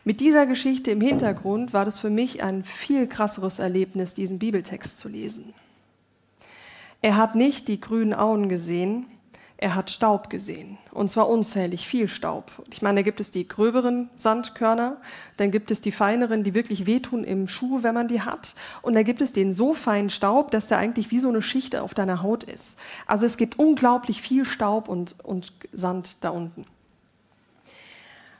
Mit 0.03 0.19
dieser 0.19 0.45
Geschichte 0.45 0.91
im 0.91 1.01
Hintergrund 1.01 1.73
war 1.73 1.85
das 1.85 1.99
für 1.99 2.09
mich 2.09 2.41
ein 2.43 2.63
viel 2.63 3.07
krasseres 3.07 3.59
Erlebnis, 3.59 4.13
diesen 4.13 4.39
Bibeltext 4.39 4.97
zu 4.97 5.09
lesen. 5.09 5.53
Er 7.01 7.17
hat 7.17 7.35
nicht 7.35 7.67
die 7.67 7.79
grünen 7.79 8.13
Auen 8.13 8.49
gesehen, 8.49 9.05
er 9.57 9.73
hat 9.73 9.89
Staub 9.89 10.29
gesehen. 10.29 10.77
Und 10.91 11.11
zwar 11.11 11.29
unzählig 11.29 11.87
viel 11.87 12.07
Staub. 12.07 12.51
Ich 12.71 12.81
meine, 12.81 12.99
da 12.99 13.01
gibt 13.03 13.21
es 13.21 13.31
die 13.31 13.47
gröberen 13.47 14.09
Sandkörner, 14.17 14.97
dann 15.37 15.51
gibt 15.51 15.71
es 15.71 15.79
die 15.79 15.91
feineren, 15.91 16.43
die 16.43 16.53
wirklich 16.53 16.85
wehtun 16.85 17.23
im 17.23 17.47
Schuh, 17.47 17.81
wenn 17.81 17.93
man 17.93 18.09
die 18.09 18.21
hat. 18.21 18.55
Und 18.81 18.95
da 18.95 19.03
gibt 19.03 19.21
es 19.21 19.31
den 19.31 19.53
so 19.53 19.73
feinen 19.73 20.09
Staub, 20.09 20.51
dass 20.51 20.67
der 20.67 20.77
eigentlich 20.77 21.09
wie 21.11 21.19
so 21.19 21.29
eine 21.29 21.41
Schicht 21.41 21.75
auf 21.75 21.93
deiner 21.93 22.21
Haut 22.21 22.43
ist. 22.43 22.77
Also 23.05 23.25
es 23.25 23.37
gibt 23.37 23.57
unglaublich 23.57 24.21
viel 24.21 24.45
Staub 24.45 24.89
und, 24.89 25.15
und 25.23 25.53
Sand 25.71 26.17
da 26.21 26.29
unten. 26.29 26.65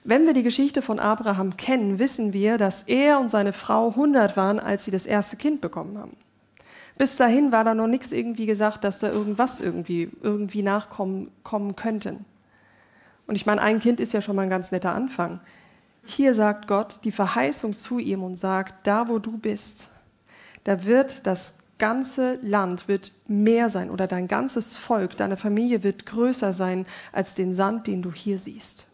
Wenn 0.04 0.28
wir 0.28 0.34
die 0.34 0.44
Geschichte 0.44 0.82
von 0.82 1.00
Abraham 1.00 1.58
kennen, 1.58 1.98
wissen 1.98 2.34
wir, 2.34 2.58
dass 2.58 2.84
er 2.84 3.20
und 3.20 3.30
seine 3.30 3.54
Frau 3.54 3.90
100 3.90 4.38
waren, 4.38 4.60
als 4.60 4.86
sie 4.86 4.92
das 4.92 5.06
erste 5.06 5.38
Kind 5.38 5.62
bekommen 5.62 5.98
haben. 5.98 6.16
Bis 6.98 7.18
dahin 7.18 7.52
war 7.52 7.64
da 7.64 7.74
noch 7.74 7.88
nichts 7.88 8.12
irgendwie 8.12 8.46
gesagt, 8.46 8.84
dass 8.84 9.00
da 9.00 9.12
irgendwas 9.12 9.60
irgendwie, 9.60 10.10
irgendwie 10.22 10.62
nachkommen 10.62 11.30
kommen 11.44 11.76
könnten. 11.76 12.24
Und 13.28 13.36
ich 13.36 13.46
meine, 13.46 13.62
ein 13.62 13.80
Kind 13.80 14.00
ist 14.00 14.14
ja 14.14 14.22
schon 14.22 14.36
mal 14.36 14.44
ein 14.44 14.50
ganz 14.50 14.72
netter 14.72 14.96
Anfang. 14.96 15.42
Hier 16.06 16.34
sagt 16.34 16.68
Gott 16.68 17.00
die 17.04 17.12
Verheißung 17.12 17.76
zu 17.76 18.00
ihm 18.00 18.24
und 18.24 18.38
sagt, 18.38 18.88
da 18.88 19.10
wo 19.10 19.20
du 19.20 19.38
bist, 19.38 19.90
da 20.64 20.86
wird 20.86 21.26
das 21.28 21.54
ganze 21.78 22.36
Land 22.42 22.88
wird 22.88 23.12
mehr 23.28 23.70
sein 23.70 23.90
oder 23.90 24.08
dein 24.08 24.30
ganzes 24.30 24.78
Volk, 24.78 25.18
deine 25.18 25.36
Familie 25.36 25.84
wird 25.84 26.06
größer 26.06 26.54
sein 26.54 26.86
als 27.12 27.34
den 27.34 27.54
Sand, 27.54 27.88
den 27.88 28.02
du 28.02 28.14
hier 28.14 28.38
siehst. 28.38 28.88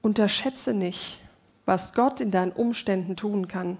Unterschätze 0.00 0.72
nicht, 0.72 1.20
was 1.66 1.92
Gott 1.92 2.20
in 2.20 2.30
deinen 2.30 2.52
Umständen 2.52 3.14
tun 3.14 3.46
kann 3.46 3.76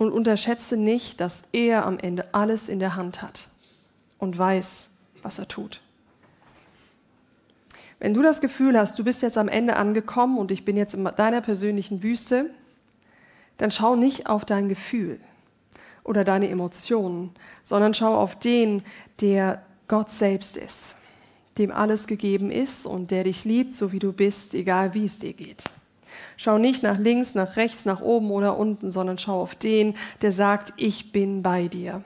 und 0.00 0.12
unterschätze 0.12 0.78
nicht, 0.78 1.20
dass 1.20 1.44
er 1.52 1.84
am 1.84 1.98
Ende 1.98 2.32
alles 2.32 2.70
in 2.70 2.78
der 2.78 2.96
Hand 2.96 3.20
hat 3.20 3.48
und 4.16 4.36
weiß, 4.38 4.88
was 5.22 5.38
er 5.38 5.46
tut. 5.46 5.82
Wenn 7.98 8.14
du 8.14 8.22
das 8.22 8.40
Gefühl 8.40 8.78
hast, 8.78 8.98
du 8.98 9.04
bist 9.04 9.20
jetzt 9.20 9.36
am 9.36 9.48
Ende 9.48 9.76
angekommen 9.76 10.38
und 10.38 10.52
ich 10.52 10.64
bin 10.64 10.78
jetzt 10.78 10.94
in 10.94 11.04
deiner 11.04 11.42
persönlichen 11.42 12.02
Wüste, 12.02 12.48
dann 13.58 13.70
schau 13.70 13.94
nicht 13.94 14.26
auf 14.26 14.46
dein 14.46 14.70
Gefühl 14.70 15.20
oder 16.02 16.24
deine 16.24 16.48
Emotionen, 16.48 17.32
sondern 17.62 17.92
schau 17.92 18.14
auf 18.14 18.38
den, 18.38 18.82
der 19.20 19.66
Gott 19.86 20.10
selbst 20.10 20.56
ist, 20.56 20.96
dem 21.58 21.70
alles 21.70 22.06
gegeben 22.06 22.50
ist 22.50 22.86
und 22.86 23.10
der 23.10 23.24
dich 23.24 23.44
liebt, 23.44 23.74
so 23.74 23.92
wie 23.92 23.98
du 23.98 24.14
bist, 24.14 24.54
egal 24.54 24.94
wie 24.94 25.04
es 25.04 25.18
dir 25.18 25.34
geht. 25.34 25.64
Schau 26.36 26.58
nicht 26.58 26.82
nach 26.82 26.98
links, 26.98 27.34
nach 27.34 27.56
rechts, 27.56 27.84
nach 27.84 28.00
oben 28.00 28.30
oder 28.30 28.56
unten, 28.58 28.90
sondern 28.90 29.18
schau 29.18 29.40
auf 29.40 29.54
den, 29.54 29.94
der 30.22 30.32
sagt, 30.32 30.72
ich 30.76 31.12
bin 31.12 31.42
bei 31.42 31.68
dir. 31.68 32.02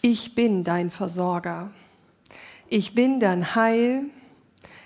Ich 0.00 0.34
bin 0.34 0.64
dein 0.64 0.90
Versorger. 0.90 1.70
Ich 2.68 2.94
bin 2.94 3.20
dein 3.20 3.54
Heil. 3.54 4.04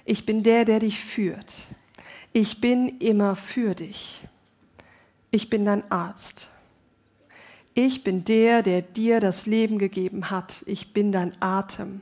Ich 0.04 0.26
bin 0.26 0.42
der, 0.42 0.64
der 0.64 0.80
dich 0.80 1.00
führt. 1.04 1.54
Ich 2.32 2.60
bin 2.60 2.98
immer 2.98 3.36
für 3.36 3.74
dich. 3.74 4.20
Ich 5.30 5.50
bin 5.50 5.64
dein 5.64 5.90
Arzt. 5.90 6.48
Ich 7.74 8.04
bin 8.04 8.24
der, 8.24 8.62
der 8.62 8.82
dir 8.82 9.20
das 9.20 9.46
Leben 9.46 9.78
gegeben 9.78 10.30
hat. 10.30 10.62
Ich 10.66 10.92
bin 10.92 11.12
dein 11.12 11.40
Atem. 11.40 12.00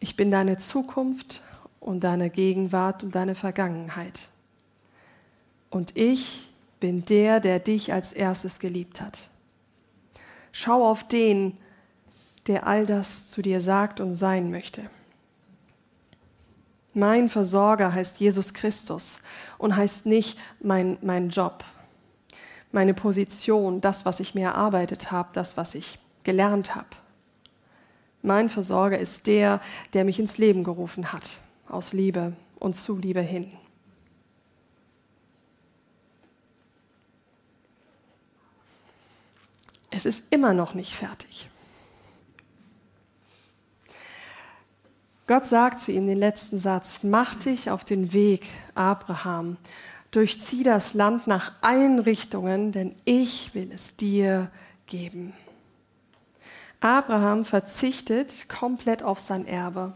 Ich 0.00 0.16
bin 0.16 0.30
deine 0.30 0.58
Zukunft 0.58 1.42
und 1.80 2.02
deine 2.04 2.30
Gegenwart 2.30 3.02
und 3.02 3.14
deine 3.14 3.34
Vergangenheit. 3.34 4.28
Und 5.72 5.96
ich 5.96 6.50
bin 6.80 7.06
der, 7.06 7.40
der 7.40 7.58
dich 7.58 7.94
als 7.94 8.12
erstes 8.12 8.58
geliebt 8.58 9.00
hat. 9.00 9.30
Schau 10.52 10.86
auf 10.86 11.08
den, 11.08 11.56
der 12.46 12.66
all 12.66 12.84
das 12.84 13.30
zu 13.30 13.40
dir 13.40 13.62
sagt 13.62 13.98
und 13.98 14.12
sein 14.12 14.50
möchte. 14.50 14.82
Mein 16.92 17.30
Versorger 17.30 17.94
heißt 17.94 18.20
Jesus 18.20 18.52
Christus 18.52 19.20
und 19.56 19.74
heißt 19.74 20.04
nicht 20.04 20.38
mein, 20.60 20.98
mein 21.00 21.30
Job, 21.30 21.64
meine 22.70 22.92
Position, 22.92 23.80
das, 23.80 24.04
was 24.04 24.20
ich 24.20 24.34
mir 24.34 24.48
erarbeitet 24.48 25.10
habe, 25.10 25.30
das, 25.32 25.56
was 25.56 25.74
ich 25.74 25.98
gelernt 26.22 26.74
habe. 26.74 26.88
Mein 28.20 28.50
Versorger 28.50 28.98
ist 28.98 29.26
der, 29.26 29.62
der 29.94 30.04
mich 30.04 30.20
ins 30.20 30.36
Leben 30.36 30.64
gerufen 30.64 31.14
hat, 31.14 31.40
aus 31.66 31.94
Liebe 31.94 32.34
und 32.58 32.76
zu 32.76 32.98
Liebe 32.98 33.22
hin. 33.22 33.50
Es 39.92 40.06
ist 40.06 40.22
immer 40.30 40.54
noch 40.54 40.74
nicht 40.74 40.94
fertig. 40.94 41.48
Gott 45.26 45.46
sagt 45.46 45.78
zu 45.78 45.92
ihm 45.92 46.06
den 46.06 46.18
letzten 46.18 46.58
Satz, 46.58 47.00
mach 47.02 47.34
dich 47.36 47.70
auf 47.70 47.84
den 47.84 48.12
Weg, 48.12 48.48
Abraham, 48.74 49.56
durchzieh 50.10 50.62
das 50.62 50.94
Land 50.94 51.26
nach 51.26 51.52
allen 51.60 51.98
Richtungen, 52.00 52.72
denn 52.72 52.96
ich 53.04 53.54
will 53.54 53.70
es 53.72 53.96
dir 53.96 54.50
geben. 54.86 55.32
Abraham 56.80 57.44
verzichtet 57.44 58.48
komplett 58.48 59.02
auf 59.02 59.20
sein 59.20 59.46
Erbe 59.46 59.92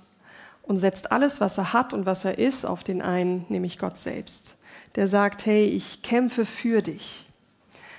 und 0.63 0.79
setzt 0.79 1.11
alles, 1.11 1.41
was 1.41 1.59
er 1.59 1.73
hat 1.73 1.93
und 1.93 2.07
was 2.07 2.25
er 2.25 2.39
ist, 2.39 2.65
auf 2.65 2.85
den 2.85 3.03
einen, 3.03 3.45
nämlich 3.49 3.79
Gott 3.79 3.99
selbst. 3.99 4.57
Der 4.95 5.09
sagt, 5.09 5.45
hey, 5.47 5.65
ich 5.65 6.03
kämpfe 6.03 6.45
für 6.45 6.83
dich. 6.83 7.26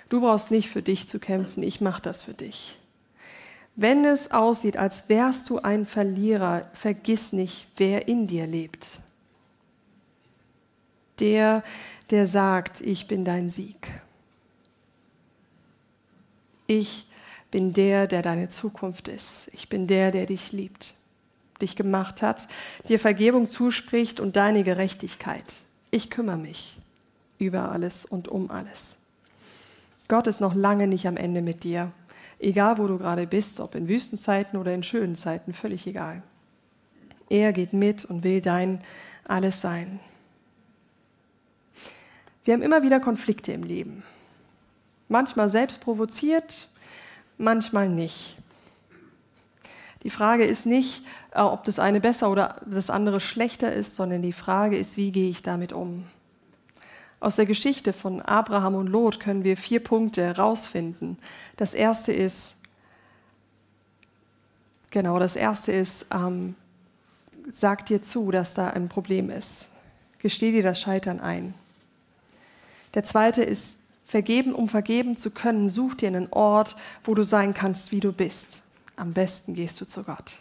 Du 0.10 0.22
brauchst 0.22 0.52
nicht 0.52 0.70
für 0.70 0.82
dich 0.82 1.08
zu 1.08 1.20
kämpfen, 1.20 1.64
ich 1.64 1.82
mache 1.82 2.02
das 2.02 2.24
für 2.24 2.34
dich. 2.34 2.78
Wenn 3.76 4.06
es 4.06 4.32
aussieht, 4.32 4.78
als 4.78 5.08
wärst 5.10 5.50
du 5.50 5.60
ein 5.60 5.86
Verlierer, 5.86 6.70
vergiss 6.74 7.34
nicht, 7.34 7.68
wer 7.78 8.08
in 8.08 8.26
dir 8.26 8.48
lebt. 8.48 8.88
Der, 11.20 11.64
der 12.10 12.26
sagt, 12.26 12.82
ich 12.82 13.08
bin 13.08 13.26
dein 13.26 13.50
Sieg. 13.50 13.90
Ich 16.66 17.08
bin 17.52 17.74
der, 17.74 18.08
der 18.08 18.22
deine 18.22 18.50
Zukunft 18.50 19.08
ist. 19.08 19.50
Ich 19.54 19.70
bin 19.70 19.88
der, 19.88 20.12
der 20.12 20.26
dich 20.26 20.52
liebt, 20.52 20.96
dich 21.62 21.76
gemacht 21.76 22.22
hat, 22.22 22.48
dir 22.88 23.00
Vergebung 23.00 23.52
zuspricht 23.52 24.20
und 24.20 24.36
deine 24.36 24.64
Gerechtigkeit. 24.64 25.54
Ich 25.92 26.10
kümmere 26.10 26.38
mich 26.38 26.78
über 27.38 27.72
alles 27.72 28.06
und 28.06 28.28
um 28.28 28.50
alles. 28.50 28.98
Gott 30.08 30.28
ist 30.28 30.40
noch 30.40 30.56
lange 30.56 30.88
nicht 30.88 31.08
am 31.08 31.18
Ende 31.18 31.42
mit 31.42 31.64
dir. 31.64 31.92
Egal, 32.40 32.78
wo 32.78 32.88
du 32.88 32.98
gerade 32.98 33.28
bist, 33.28 33.60
ob 33.60 33.76
in 33.76 33.88
Wüstenzeiten 33.88 34.60
oder 34.60 34.74
in 34.74 34.84
schönen 34.84 35.16
Zeiten, 35.16 35.54
völlig 35.54 35.88
egal. 35.88 36.24
Er 37.30 37.52
geht 37.52 37.74
mit 37.74 38.06
und 38.06 38.24
will 38.24 38.40
dein 38.40 38.82
alles 39.26 39.60
sein. 39.60 40.00
Wir 42.46 42.54
haben 42.54 42.62
immer 42.62 42.84
wieder 42.84 43.00
Konflikte 43.00 43.52
im 43.52 43.64
Leben. 43.64 44.04
Manchmal 45.10 45.50
selbst 45.50 45.82
provoziert, 45.82 46.70
manchmal 47.38 47.90
nicht. 47.90 48.38
Die 50.04 50.10
Frage 50.10 50.46
ist 50.46 50.66
nicht, 50.66 51.04
äh, 51.32 51.42
ob 51.42 51.66
das 51.66 51.80
eine 51.80 52.00
besser 52.00 52.32
oder 52.32 52.62
das 52.66 52.90
andere 52.90 53.20
schlechter 53.20 53.74
ist, 53.74 53.96
sondern 53.96 54.22
die 54.22 54.32
Frage 54.32 54.78
ist, 54.78 54.96
wie 54.96 55.12
gehe 55.12 55.30
ich 55.30 55.42
damit 55.42 55.74
um? 55.74 56.06
Aus 57.20 57.36
der 57.36 57.46
Geschichte 57.48 57.94
von 57.94 58.22
Abraham 58.22 58.76
und 58.76 58.88
Lot 58.88 59.20
können 59.20 59.44
wir 59.44 59.58
vier 59.58 59.84
Punkte 59.84 60.24
herausfinden. 60.24 61.18
Das 61.56 61.74
erste 61.74 62.14
ist, 62.14 62.56
genau, 64.92 65.18
das 65.18 65.36
erste 65.36 65.72
ist, 65.72 66.06
ähm, 66.14 66.56
sag 67.52 67.88
dir 67.88 68.04
zu, 68.04 68.30
dass 68.30 68.54
da 68.54 68.68
ein 68.70 68.88
Problem 68.88 69.32
ist. 69.32 69.70
Gesteh 70.20 70.52
dir 70.52 70.64
das 70.64 70.80
Scheitern 70.80 71.20
ein. 71.20 71.56
Der 72.94 73.04
zweite 73.04 73.44
ist, 73.44 73.78
vergeben, 74.06 74.54
um 74.54 74.70
vergeben 74.70 75.18
zu 75.18 75.32
können, 75.32 75.70
such 75.70 75.96
dir 75.96 76.08
einen 76.08 76.32
Ort, 76.32 76.76
wo 77.04 77.14
du 77.14 77.24
sein 77.24 77.54
kannst, 77.54 77.92
wie 77.92 78.00
du 78.00 78.14
bist. 78.14 78.62
Am 78.96 79.14
besten 79.14 79.54
gehst 79.54 79.80
du 79.82 79.86
zu 79.86 80.04
Gott. 80.04 80.40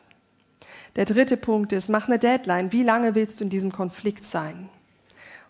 Der 0.95 1.05
dritte 1.05 1.37
Punkt 1.37 1.73
ist, 1.73 1.89
mach 1.89 2.07
eine 2.07 2.19
Deadline. 2.19 2.73
Wie 2.73 2.83
lange 2.83 3.15
willst 3.15 3.41
du 3.41 3.45
in 3.45 3.51
diesem 3.51 3.73
Konflikt 3.73 4.25
sein? 4.25 4.69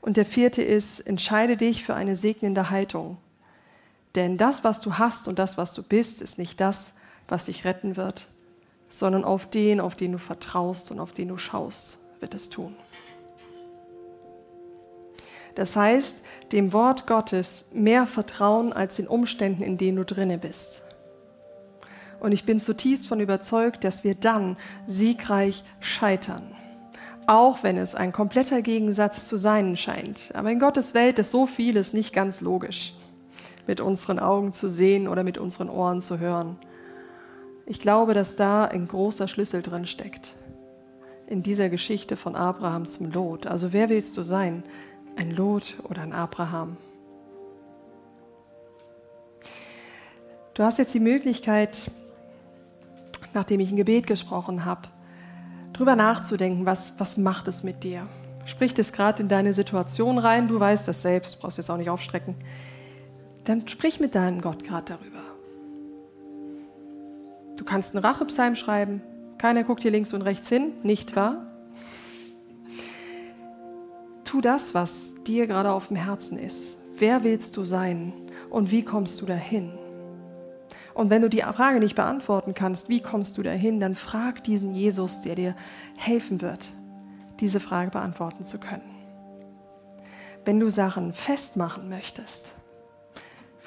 Und 0.07 0.16
der 0.16 0.25
vierte 0.25 0.62
ist, 0.62 1.01
entscheide 1.01 1.57
dich 1.57 1.83
für 1.83 1.95
eine 1.95 2.14
segnende 2.14 2.71
Haltung. 2.71 3.19
Denn 4.14 4.38
das, 4.38 4.62
was 4.62 4.81
du 4.81 4.99
hast 4.99 5.27
und 5.27 5.37
das, 5.37 5.59
was 5.59 5.75
du 5.75 5.83
bist, 5.83 6.23
ist 6.23 6.38
nicht 6.38 6.61
das, 6.61 6.95
was 7.27 7.47
dich 7.47 7.64
retten 7.64 7.97
wird, 7.97 8.29
sondern 8.88 9.25
auf 9.25 9.51
den, 9.51 9.81
auf 9.81 9.97
den 9.97 10.12
du 10.12 10.19
vertraust 10.19 10.92
und 10.92 11.01
auf 11.01 11.12
den 11.12 11.27
du 11.27 11.38
schaust, 11.38 11.99
wird 12.21 12.35
es 12.35 12.49
tun. 12.49 12.77
Das 15.57 15.75
heißt, 15.75 16.23
dem 16.53 16.73
Wort 16.73 17.09
Gottes 17.09 17.64
mehr 17.73 18.07
vertrauen 18.07 18.73
als 18.73 18.95
den 18.95 19.09
Umständen, 19.09 19.64
in 19.64 19.77
denen 19.77 19.97
du 19.97 20.05
drinne 20.05 20.38
bist. 20.38 20.85
Und 22.21 22.31
ich 22.31 22.45
bin 22.45 22.61
zutiefst 22.61 23.09
von 23.09 23.19
überzeugt, 23.19 23.83
dass 23.83 24.05
wir 24.05 24.14
dann 24.14 24.57
siegreich 24.87 25.64
scheitern. 25.81 26.55
Auch 27.27 27.65
wenn 27.65 27.77
es 27.77 27.97
ein 27.97 28.12
kompletter 28.12 28.62
Gegensatz 28.62 29.27
zu 29.27 29.37
sein 29.37 29.77
scheint. 29.77 30.31
Aber 30.35 30.51
in 30.51 30.61
Gottes 30.61 30.95
Welt 30.95 31.19
ist 31.19 31.33
so 31.33 31.47
vieles 31.47 31.93
nicht 31.93 32.12
ganz 32.12 32.41
logisch, 32.41 32.95
mit 33.67 33.81
unseren 33.81 34.21
Augen 34.21 34.53
zu 34.53 34.69
sehen 34.69 35.09
oder 35.09 35.25
mit 35.25 35.37
unseren 35.37 35.69
Ohren 35.69 36.01
zu 36.01 36.21
hören. 36.21 36.57
Ich 37.67 37.81
glaube, 37.81 38.15
dass 38.15 38.37
da 38.37 38.65
ein 38.67 38.87
großer 38.87 39.27
Schlüssel 39.27 39.61
drin 39.61 39.87
steckt. 39.87 40.37
In 41.27 41.43
dieser 41.43 41.69
Geschichte 41.69 42.17
von 42.17 42.37
Abraham 42.37 42.87
zum 42.87 43.11
Lot. 43.11 43.49
Also 43.49 43.73
wer 43.73 43.89
willst 43.89 44.17
du 44.17 44.23
sein? 44.23 44.62
Ein 45.17 45.33
Lot 45.33 45.75
oder 45.83 46.03
ein 46.03 46.12
Abraham? 46.12 46.77
Du 50.55 50.62
hast 50.62 50.79
jetzt 50.79 50.95
die 50.95 51.01
Möglichkeit, 51.01 51.91
nachdem 53.35 53.59
ich 53.59 53.73
ein 53.73 53.77
Gebet 53.77 54.07
gesprochen 54.07 54.65
habe, 54.65 54.89
drüber 55.77 55.97
nachzudenken, 55.97 56.67
was, 56.67 56.95
was 56.99 57.17
macht 57.17 57.49
es 57.49 57.62
mit 57.62 57.85
dir? 57.85 58.09
Spricht 58.45 58.79
es 58.79 58.93
gerade 58.93 59.23
in 59.23 59.29
deine 59.29 59.53
Situation 59.53 60.19
rein? 60.19 60.49
Du 60.49 60.59
weißt 60.59 60.87
das 60.89 61.03
selbst, 61.03 61.41
brauchst 61.41 61.59
jetzt 61.59 61.71
auch 61.71 61.77
nicht 61.77 61.91
aufstrecken. 61.91 62.37
Dann 63.45 63.67
sprich 63.69 64.01
mit 64.01 64.15
deinem 64.15 64.41
Gott 64.41 64.65
gerade 64.65 64.95
darüber. 64.95 65.23
Du 67.57 67.65
kannst 67.65 67.95
einen 67.95 68.05
Rachepsalm 68.05 68.57
schreiben. 68.57 69.03
Keiner 69.39 69.65
guckt 69.65 69.83
hier 69.83 69.91
links 69.91 70.12
und 70.12 70.23
rechts 70.23 70.49
hin, 70.49 70.73
nicht 70.83 71.17
wahr? 71.17 71.47
Tu 74.25 74.41
das, 74.41 74.75
was 74.75 75.15
dir 75.27 75.47
gerade 75.47 75.71
auf 75.71 75.89
dem 75.89 75.97
Herzen 75.97 76.39
ist. 76.39 76.79
Wer 76.97 77.25
willst 77.25 77.57
du 77.57 77.65
sein 77.65 78.12
und 78.51 78.71
wie 78.71 78.83
kommst 78.83 79.21
du 79.21 79.27
dahin? 79.27 79.73
Und 80.96 81.11
wenn 81.11 81.20
du 81.20 81.28
die 81.28 81.42
Frage 81.42 81.78
nicht 81.78 81.94
beantworten 81.94 82.54
kannst, 82.54 82.88
wie 82.88 83.02
kommst 83.02 83.37
du 83.37 83.42
dahin, 83.42 83.80
dann 83.80 83.94
frag 83.94 84.42
diesen 84.44 84.74
Jesus, 84.74 85.20
der 85.20 85.35
dir 85.35 85.54
helfen 85.94 86.40
wird, 86.40 86.70
diese 87.38 87.61
Frage 87.61 87.90
beantworten 87.90 88.46
zu 88.46 88.59
können. 88.59 88.96
Wenn 90.46 90.59
du 90.59 90.70
Sachen 90.70 91.12
festmachen 91.12 91.90
möchtest, 91.90 92.54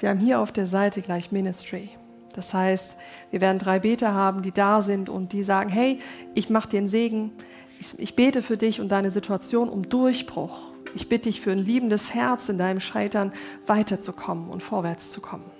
wir 0.00 0.08
haben 0.08 0.18
hier 0.18 0.40
auf 0.40 0.50
der 0.50 0.66
Seite 0.66 1.02
gleich 1.02 1.30
Ministry. 1.30 1.90
Das 2.34 2.52
heißt, 2.52 2.96
wir 3.30 3.40
werden 3.40 3.60
drei 3.60 3.78
Beter 3.78 4.12
haben, 4.12 4.42
die 4.42 4.50
da 4.50 4.82
sind 4.82 5.08
und 5.08 5.32
die 5.32 5.44
sagen, 5.44 5.70
hey, 5.70 6.00
ich 6.34 6.50
mache 6.50 6.68
dir 6.68 6.78
einen 6.78 6.88
Segen, 6.88 7.30
ich, 7.78 7.96
ich 7.96 8.16
bete 8.16 8.42
für 8.42 8.56
dich 8.56 8.80
und 8.80 8.88
deine 8.88 9.12
Situation 9.12 9.68
um 9.68 9.88
Durchbruch. 9.88 10.72
Ich 10.96 11.08
bitte 11.08 11.28
dich 11.28 11.40
für 11.40 11.52
ein 11.52 11.58
liebendes 11.58 12.12
Herz 12.12 12.48
in 12.48 12.58
deinem 12.58 12.80
Scheitern 12.80 13.32
weiterzukommen 13.68 14.50
und 14.50 14.64
vorwärts 14.64 15.12
zu 15.12 15.20
kommen. 15.20 15.59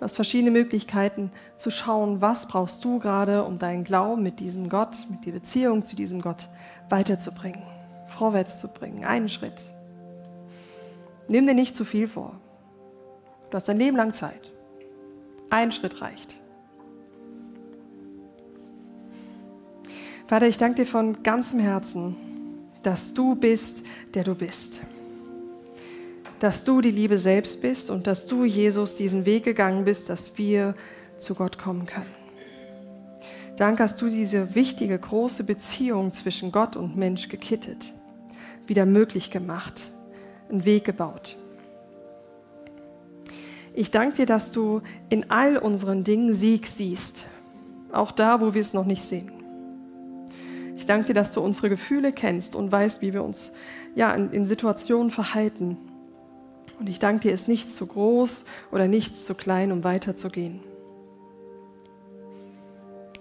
Du 0.00 0.04
hast 0.04 0.16
verschiedene 0.16 0.50
Möglichkeiten 0.50 1.30
zu 1.58 1.70
schauen, 1.70 2.22
was 2.22 2.48
brauchst 2.48 2.82
du 2.86 2.98
gerade, 2.98 3.44
um 3.44 3.58
deinen 3.58 3.84
Glauben 3.84 4.22
mit 4.22 4.40
diesem 4.40 4.70
Gott, 4.70 4.96
mit 5.10 5.26
der 5.26 5.32
Beziehung 5.32 5.84
zu 5.84 5.94
diesem 5.94 6.22
Gott 6.22 6.48
weiterzubringen, 6.88 7.62
vorwärts 8.08 8.58
zu 8.58 8.68
bringen, 8.68 9.04
einen 9.04 9.28
Schritt. 9.28 9.62
Nimm 11.28 11.46
dir 11.46 11.52
nicht 11.52 11.76
zu 11.76 11.84
viel 11.84 12.08
vor. 12.08 12.40
Du 13.50 13.56
hast 13.56 13.68
dein 13.68 13.76
Leben 13.76 13.98
lang 13.98 14.14
Zeit. 14.14 14.50
Ein 15.50 15.70
Schritt 15.70 16.00
reicht. 16.00 16.34
Vater, 20.26 20.46
ich 20.46 20.56
danke 20.56 20.76
dir 20.76 20.86
von 20.86 21.22
ganzem 21.22 21.60
Herzen, 21.60 22.16
dass 22.82 23.12
du 23.12 23.34
bist, 23.34 23.82
der 24.14 24.24
du 24.24 24.34
bist. 24.34 24.80
Dass 26.40 26.64
du 26.64 26.80
die 26.80 26.90
Liebe 26.90 27.18
selbst 27.18 27.62
bist 27.62 27.90
und 27.90 28.06
dass 28.06 28.26
du, 28.26 28.44
Jesus, 28.44 28.96
diesen 28.96 29.24
Weg 29.24 29.44
gegangen 29.44 29.84
bist, 29.84 30.08
dass 30.08 30.36
wir 30.36 30.74
zu 31.18 31.34
Gott 31.34 31.58
kommen 31.58 31.86
können. 31.86 32.20
Danke, 33.56 33.82
dass 33.82 33.96
du 33.96 34.08
diese 34.08 34.54
wichtige, 34.54 34.98
große 34.98 35.44
Beziehung 35.44 36.12
zwischen 36.12 36.50
Gott 36.50 36.76
und 36.76 36.96
Mensch 36.96 37.28
gekittet, 37.28 37.92
wieder 38.66 38.86
möglich 38.86 39.30
gemacht, 39.30 39.92
einen 40.48 40.64
Weg 40.64 40.84
gebaut. 40.84 41.36
Ich 43.74 43.90
danke 43.90 44.16
dir, 44.16 44.26
dass 44.26 44.50
du 44.50 44.80
in 45.10 45.30
all 45.30 45.58
unseren 45.58 46.04
Dingen 46.04 46.32
Sieg 46.32 46.66
siehst, 46.66 47.26
auch 47.92 48.12
da, 48.12 48.40
wo 48.40 48.54
wir 48.54 48.60
es 48.60 48.72
noch 48.72 48.86
nicht 48.86 49.02
sehen. 49.02 49.30
Ich 50.76 50.86
danke 50.86 51.08
dir, 51.08 51.14
dass 51.14 51.32
du 51.32 51.42
unsere 51.42 51.68
Gefühle 51.68 52.12
kennst 52.12 52.56
und 52.56 52.72
weißt, 52.72 53.02
wie 53.02 53.12
wir 53.12 53.22
uns 53.22 53.52
ja, 53.94 54.14
in, 54.14 54.30
in 54.30 54.46
Situationen 54.46 55.10
verhalten. 55.10 55.76
Und 56.80 56.88
ich 56.88 56.98
danke 56.98 57.28
dir, 57.28 57.34
ist 57.34 57.46
nichts 57.46 57.76
zu 57.76 57.86
groß 57.86 58.46
oder 58.72 58.88
nichts 58.88 59.26
zu 59.26 59.34
klein, 59.34 59.70
um 59.70 59.84
weiterzugehen. 59.84 60.60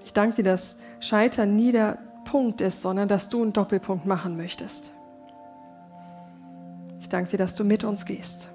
Ich 0.05 0.13
danke 0.13 0.37
dir, 0.37 0.43
dass 0.43 0.77
Scheitern 1.01 1.57
nie 1.57 1.73
der 1.73 1.99
Punkt 2.23 2.61
ist, 2.61 2.81
sondern 2.81 3.09
dass 3.09 3.27
du 3.27 3.43
einen 3.43 3.51
Doppelpunkt 3.51 4.05
machen 4.05 4.37
möchtest. 4.37 4.93
Ich 7.01 7.09
danke 7.09 7.31
dir, 7.31 7.37
dass 7.37 7.53
du 7.53 7.65
mit 7.65 7.83
uns 7.83 8.05
gehst. 8.05 8.47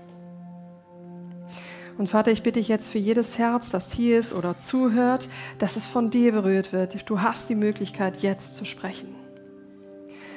Und 1.99 2.09
Vater, 2.09 2.33
ich 2.33 2.43
bitte 2.43 2.59
dich 2.59 2.69
jetzt 2.69 2.88
für 2.88 2.99
jedes 2.99 3.38
Herz, 3.38 3.71
das 3.71 3.93
hier 3.93 4.19
ist 4.19 4.33
oder 4.33 4.59
zuhört, 4.59 5.29
dass 5.59 5.77
es 5.77 5.87
von 5.87 6.11
dir 6.11 6.33
berührt 6.33 6.73
wird. 6.73 7.09
Du 7.09 7.21
hast 7.21 7.49
die 7.51 7.55
Möglichkeit, 7.55 8.23
jetzt 8.23 8.57
zu 8.57 8.65
sprechen. 8.65 9.15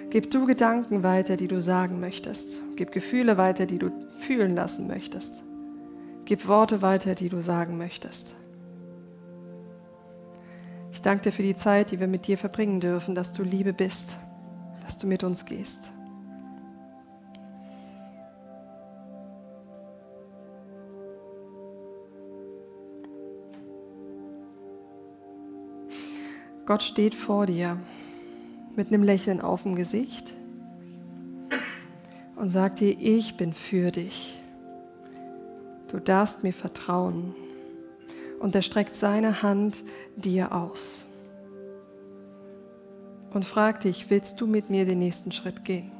Gib 0.09 0.31
du 0.31 0.45
Gedanken 0.45 1.03
weiter, 1.03 1.35
die 1.35 1.49
du 1.49 1.59
sagen 1.59 1.99
möchtest. 1.99 2.61
Gib 2.77 2.93
Gefühle 2.93 3.37
weiter, 3.37 3.65
die 3.65 3.77
du 3.77 3.91
fühlen 4.19 4.55
lassen 4.55 4.87
möchtest. 4.87 5.43
Gib 6.23 6.47
Worte 6.47 6.81
weiter, 6.81 7.13
die 7.13 7.27
du 7.27 7.41
sagen 7.41 7.77
möchtest. 7.77 8.35
Ich 10.93 11.01
danke 11.01 11.23
dir 11.23 11.31
für 11.33 11.43
die 11.43 11.55
Zeit, 11.55 11.91
die 11.91 11.99
wir 11.99 12.07
mit 12.07 12.25
dir 12.25 12.37
verbringen 12.37 12.79
dürfen, 12.79 13.15
dass 13.15 13.33
du 13.33 13.43
Liebe 13.43 13.73
bist, 13.73 14.17
dass 14.85 14.97
du 14.97 15.07
mit 15.07 15.25
uns 15.25 15.43
gehst. 15.43 15.91
Gott 26.65 26.83
steht 26.83 27.13
vor 27.13 27.45
dir 27.45 27.77
mit 28.77 28.87
einem 28.87 29.03
Lächeln 29.03 29.41
auf 29.41 29.63
dem 29.63 29.75
Gesicht 29.75 30.33
und 32.35 32.49
sagt 32.49 32.79
dir, 32.79 32.95
ich 32.99 33.35
bin 33.35 33.53
für 33.53 33.91
dich. 33.91 34.39
Du 35.89 35.99
darfst 35.99 36.43
mir 36.43 36.53
vertrauen. 36.53 37.35
Und 38.39 38.53
er 38.53 38.61
streckt 38.61 38.93
seine 38.93 39.41
Hand 39.41 39.83
dir 40.15 40.53
aus 40.53 41.07
und 43.33 43.45
fragt 43.45 43.83
dich, 43.83 44.11
willst 44.11 44.39
du 44.39 44.45
mit 44.45 44.69
mir 44.69 44.85
den 44.85 44.99
nächsten 44.99 45.31
Schritt 45.31 45.65
gehen? 45.65 45.91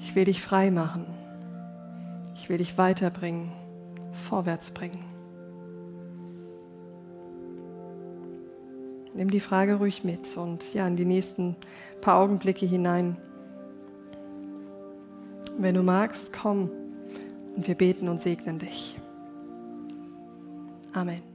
Ich 0.00 0.14
will 0.14 0.26
dich 0.26 0.42
frei 0.42 0.70
machen. 0.70 1.06
Ich 2.34 2.50
will 2.50 2.58
dich 2.58 2.76
weiterbringen, 2.76 3.50
vorwärts 4.28 4.72
bringen. 4.72 5.09
Nimm 9.20 9.30
die 9.30 9.40
Frage 9.40 9.74
ruhig 9.74 10.02
mit 10.02 10.34
und 10.38 10.72
ja, 10.72 10.88
in 10.88 10.96
die 10.96 11.04
nächsten 11.04 11.54
paar 12.00 12.22
Augenblicke 12.22 12.64
hinein. 12.64 13.18
Wenn 15.58 15.74
du 15.74 15.82
magst, 15.82 16.32
komm 16.32 16.70
und 17.54 17.68
wir 17.68 17.74
beten 17.74 18.08
und 18.08 18.22
segnen 18.22 18.58
dich. 18.58 18.98
Amen. 20.94 21.29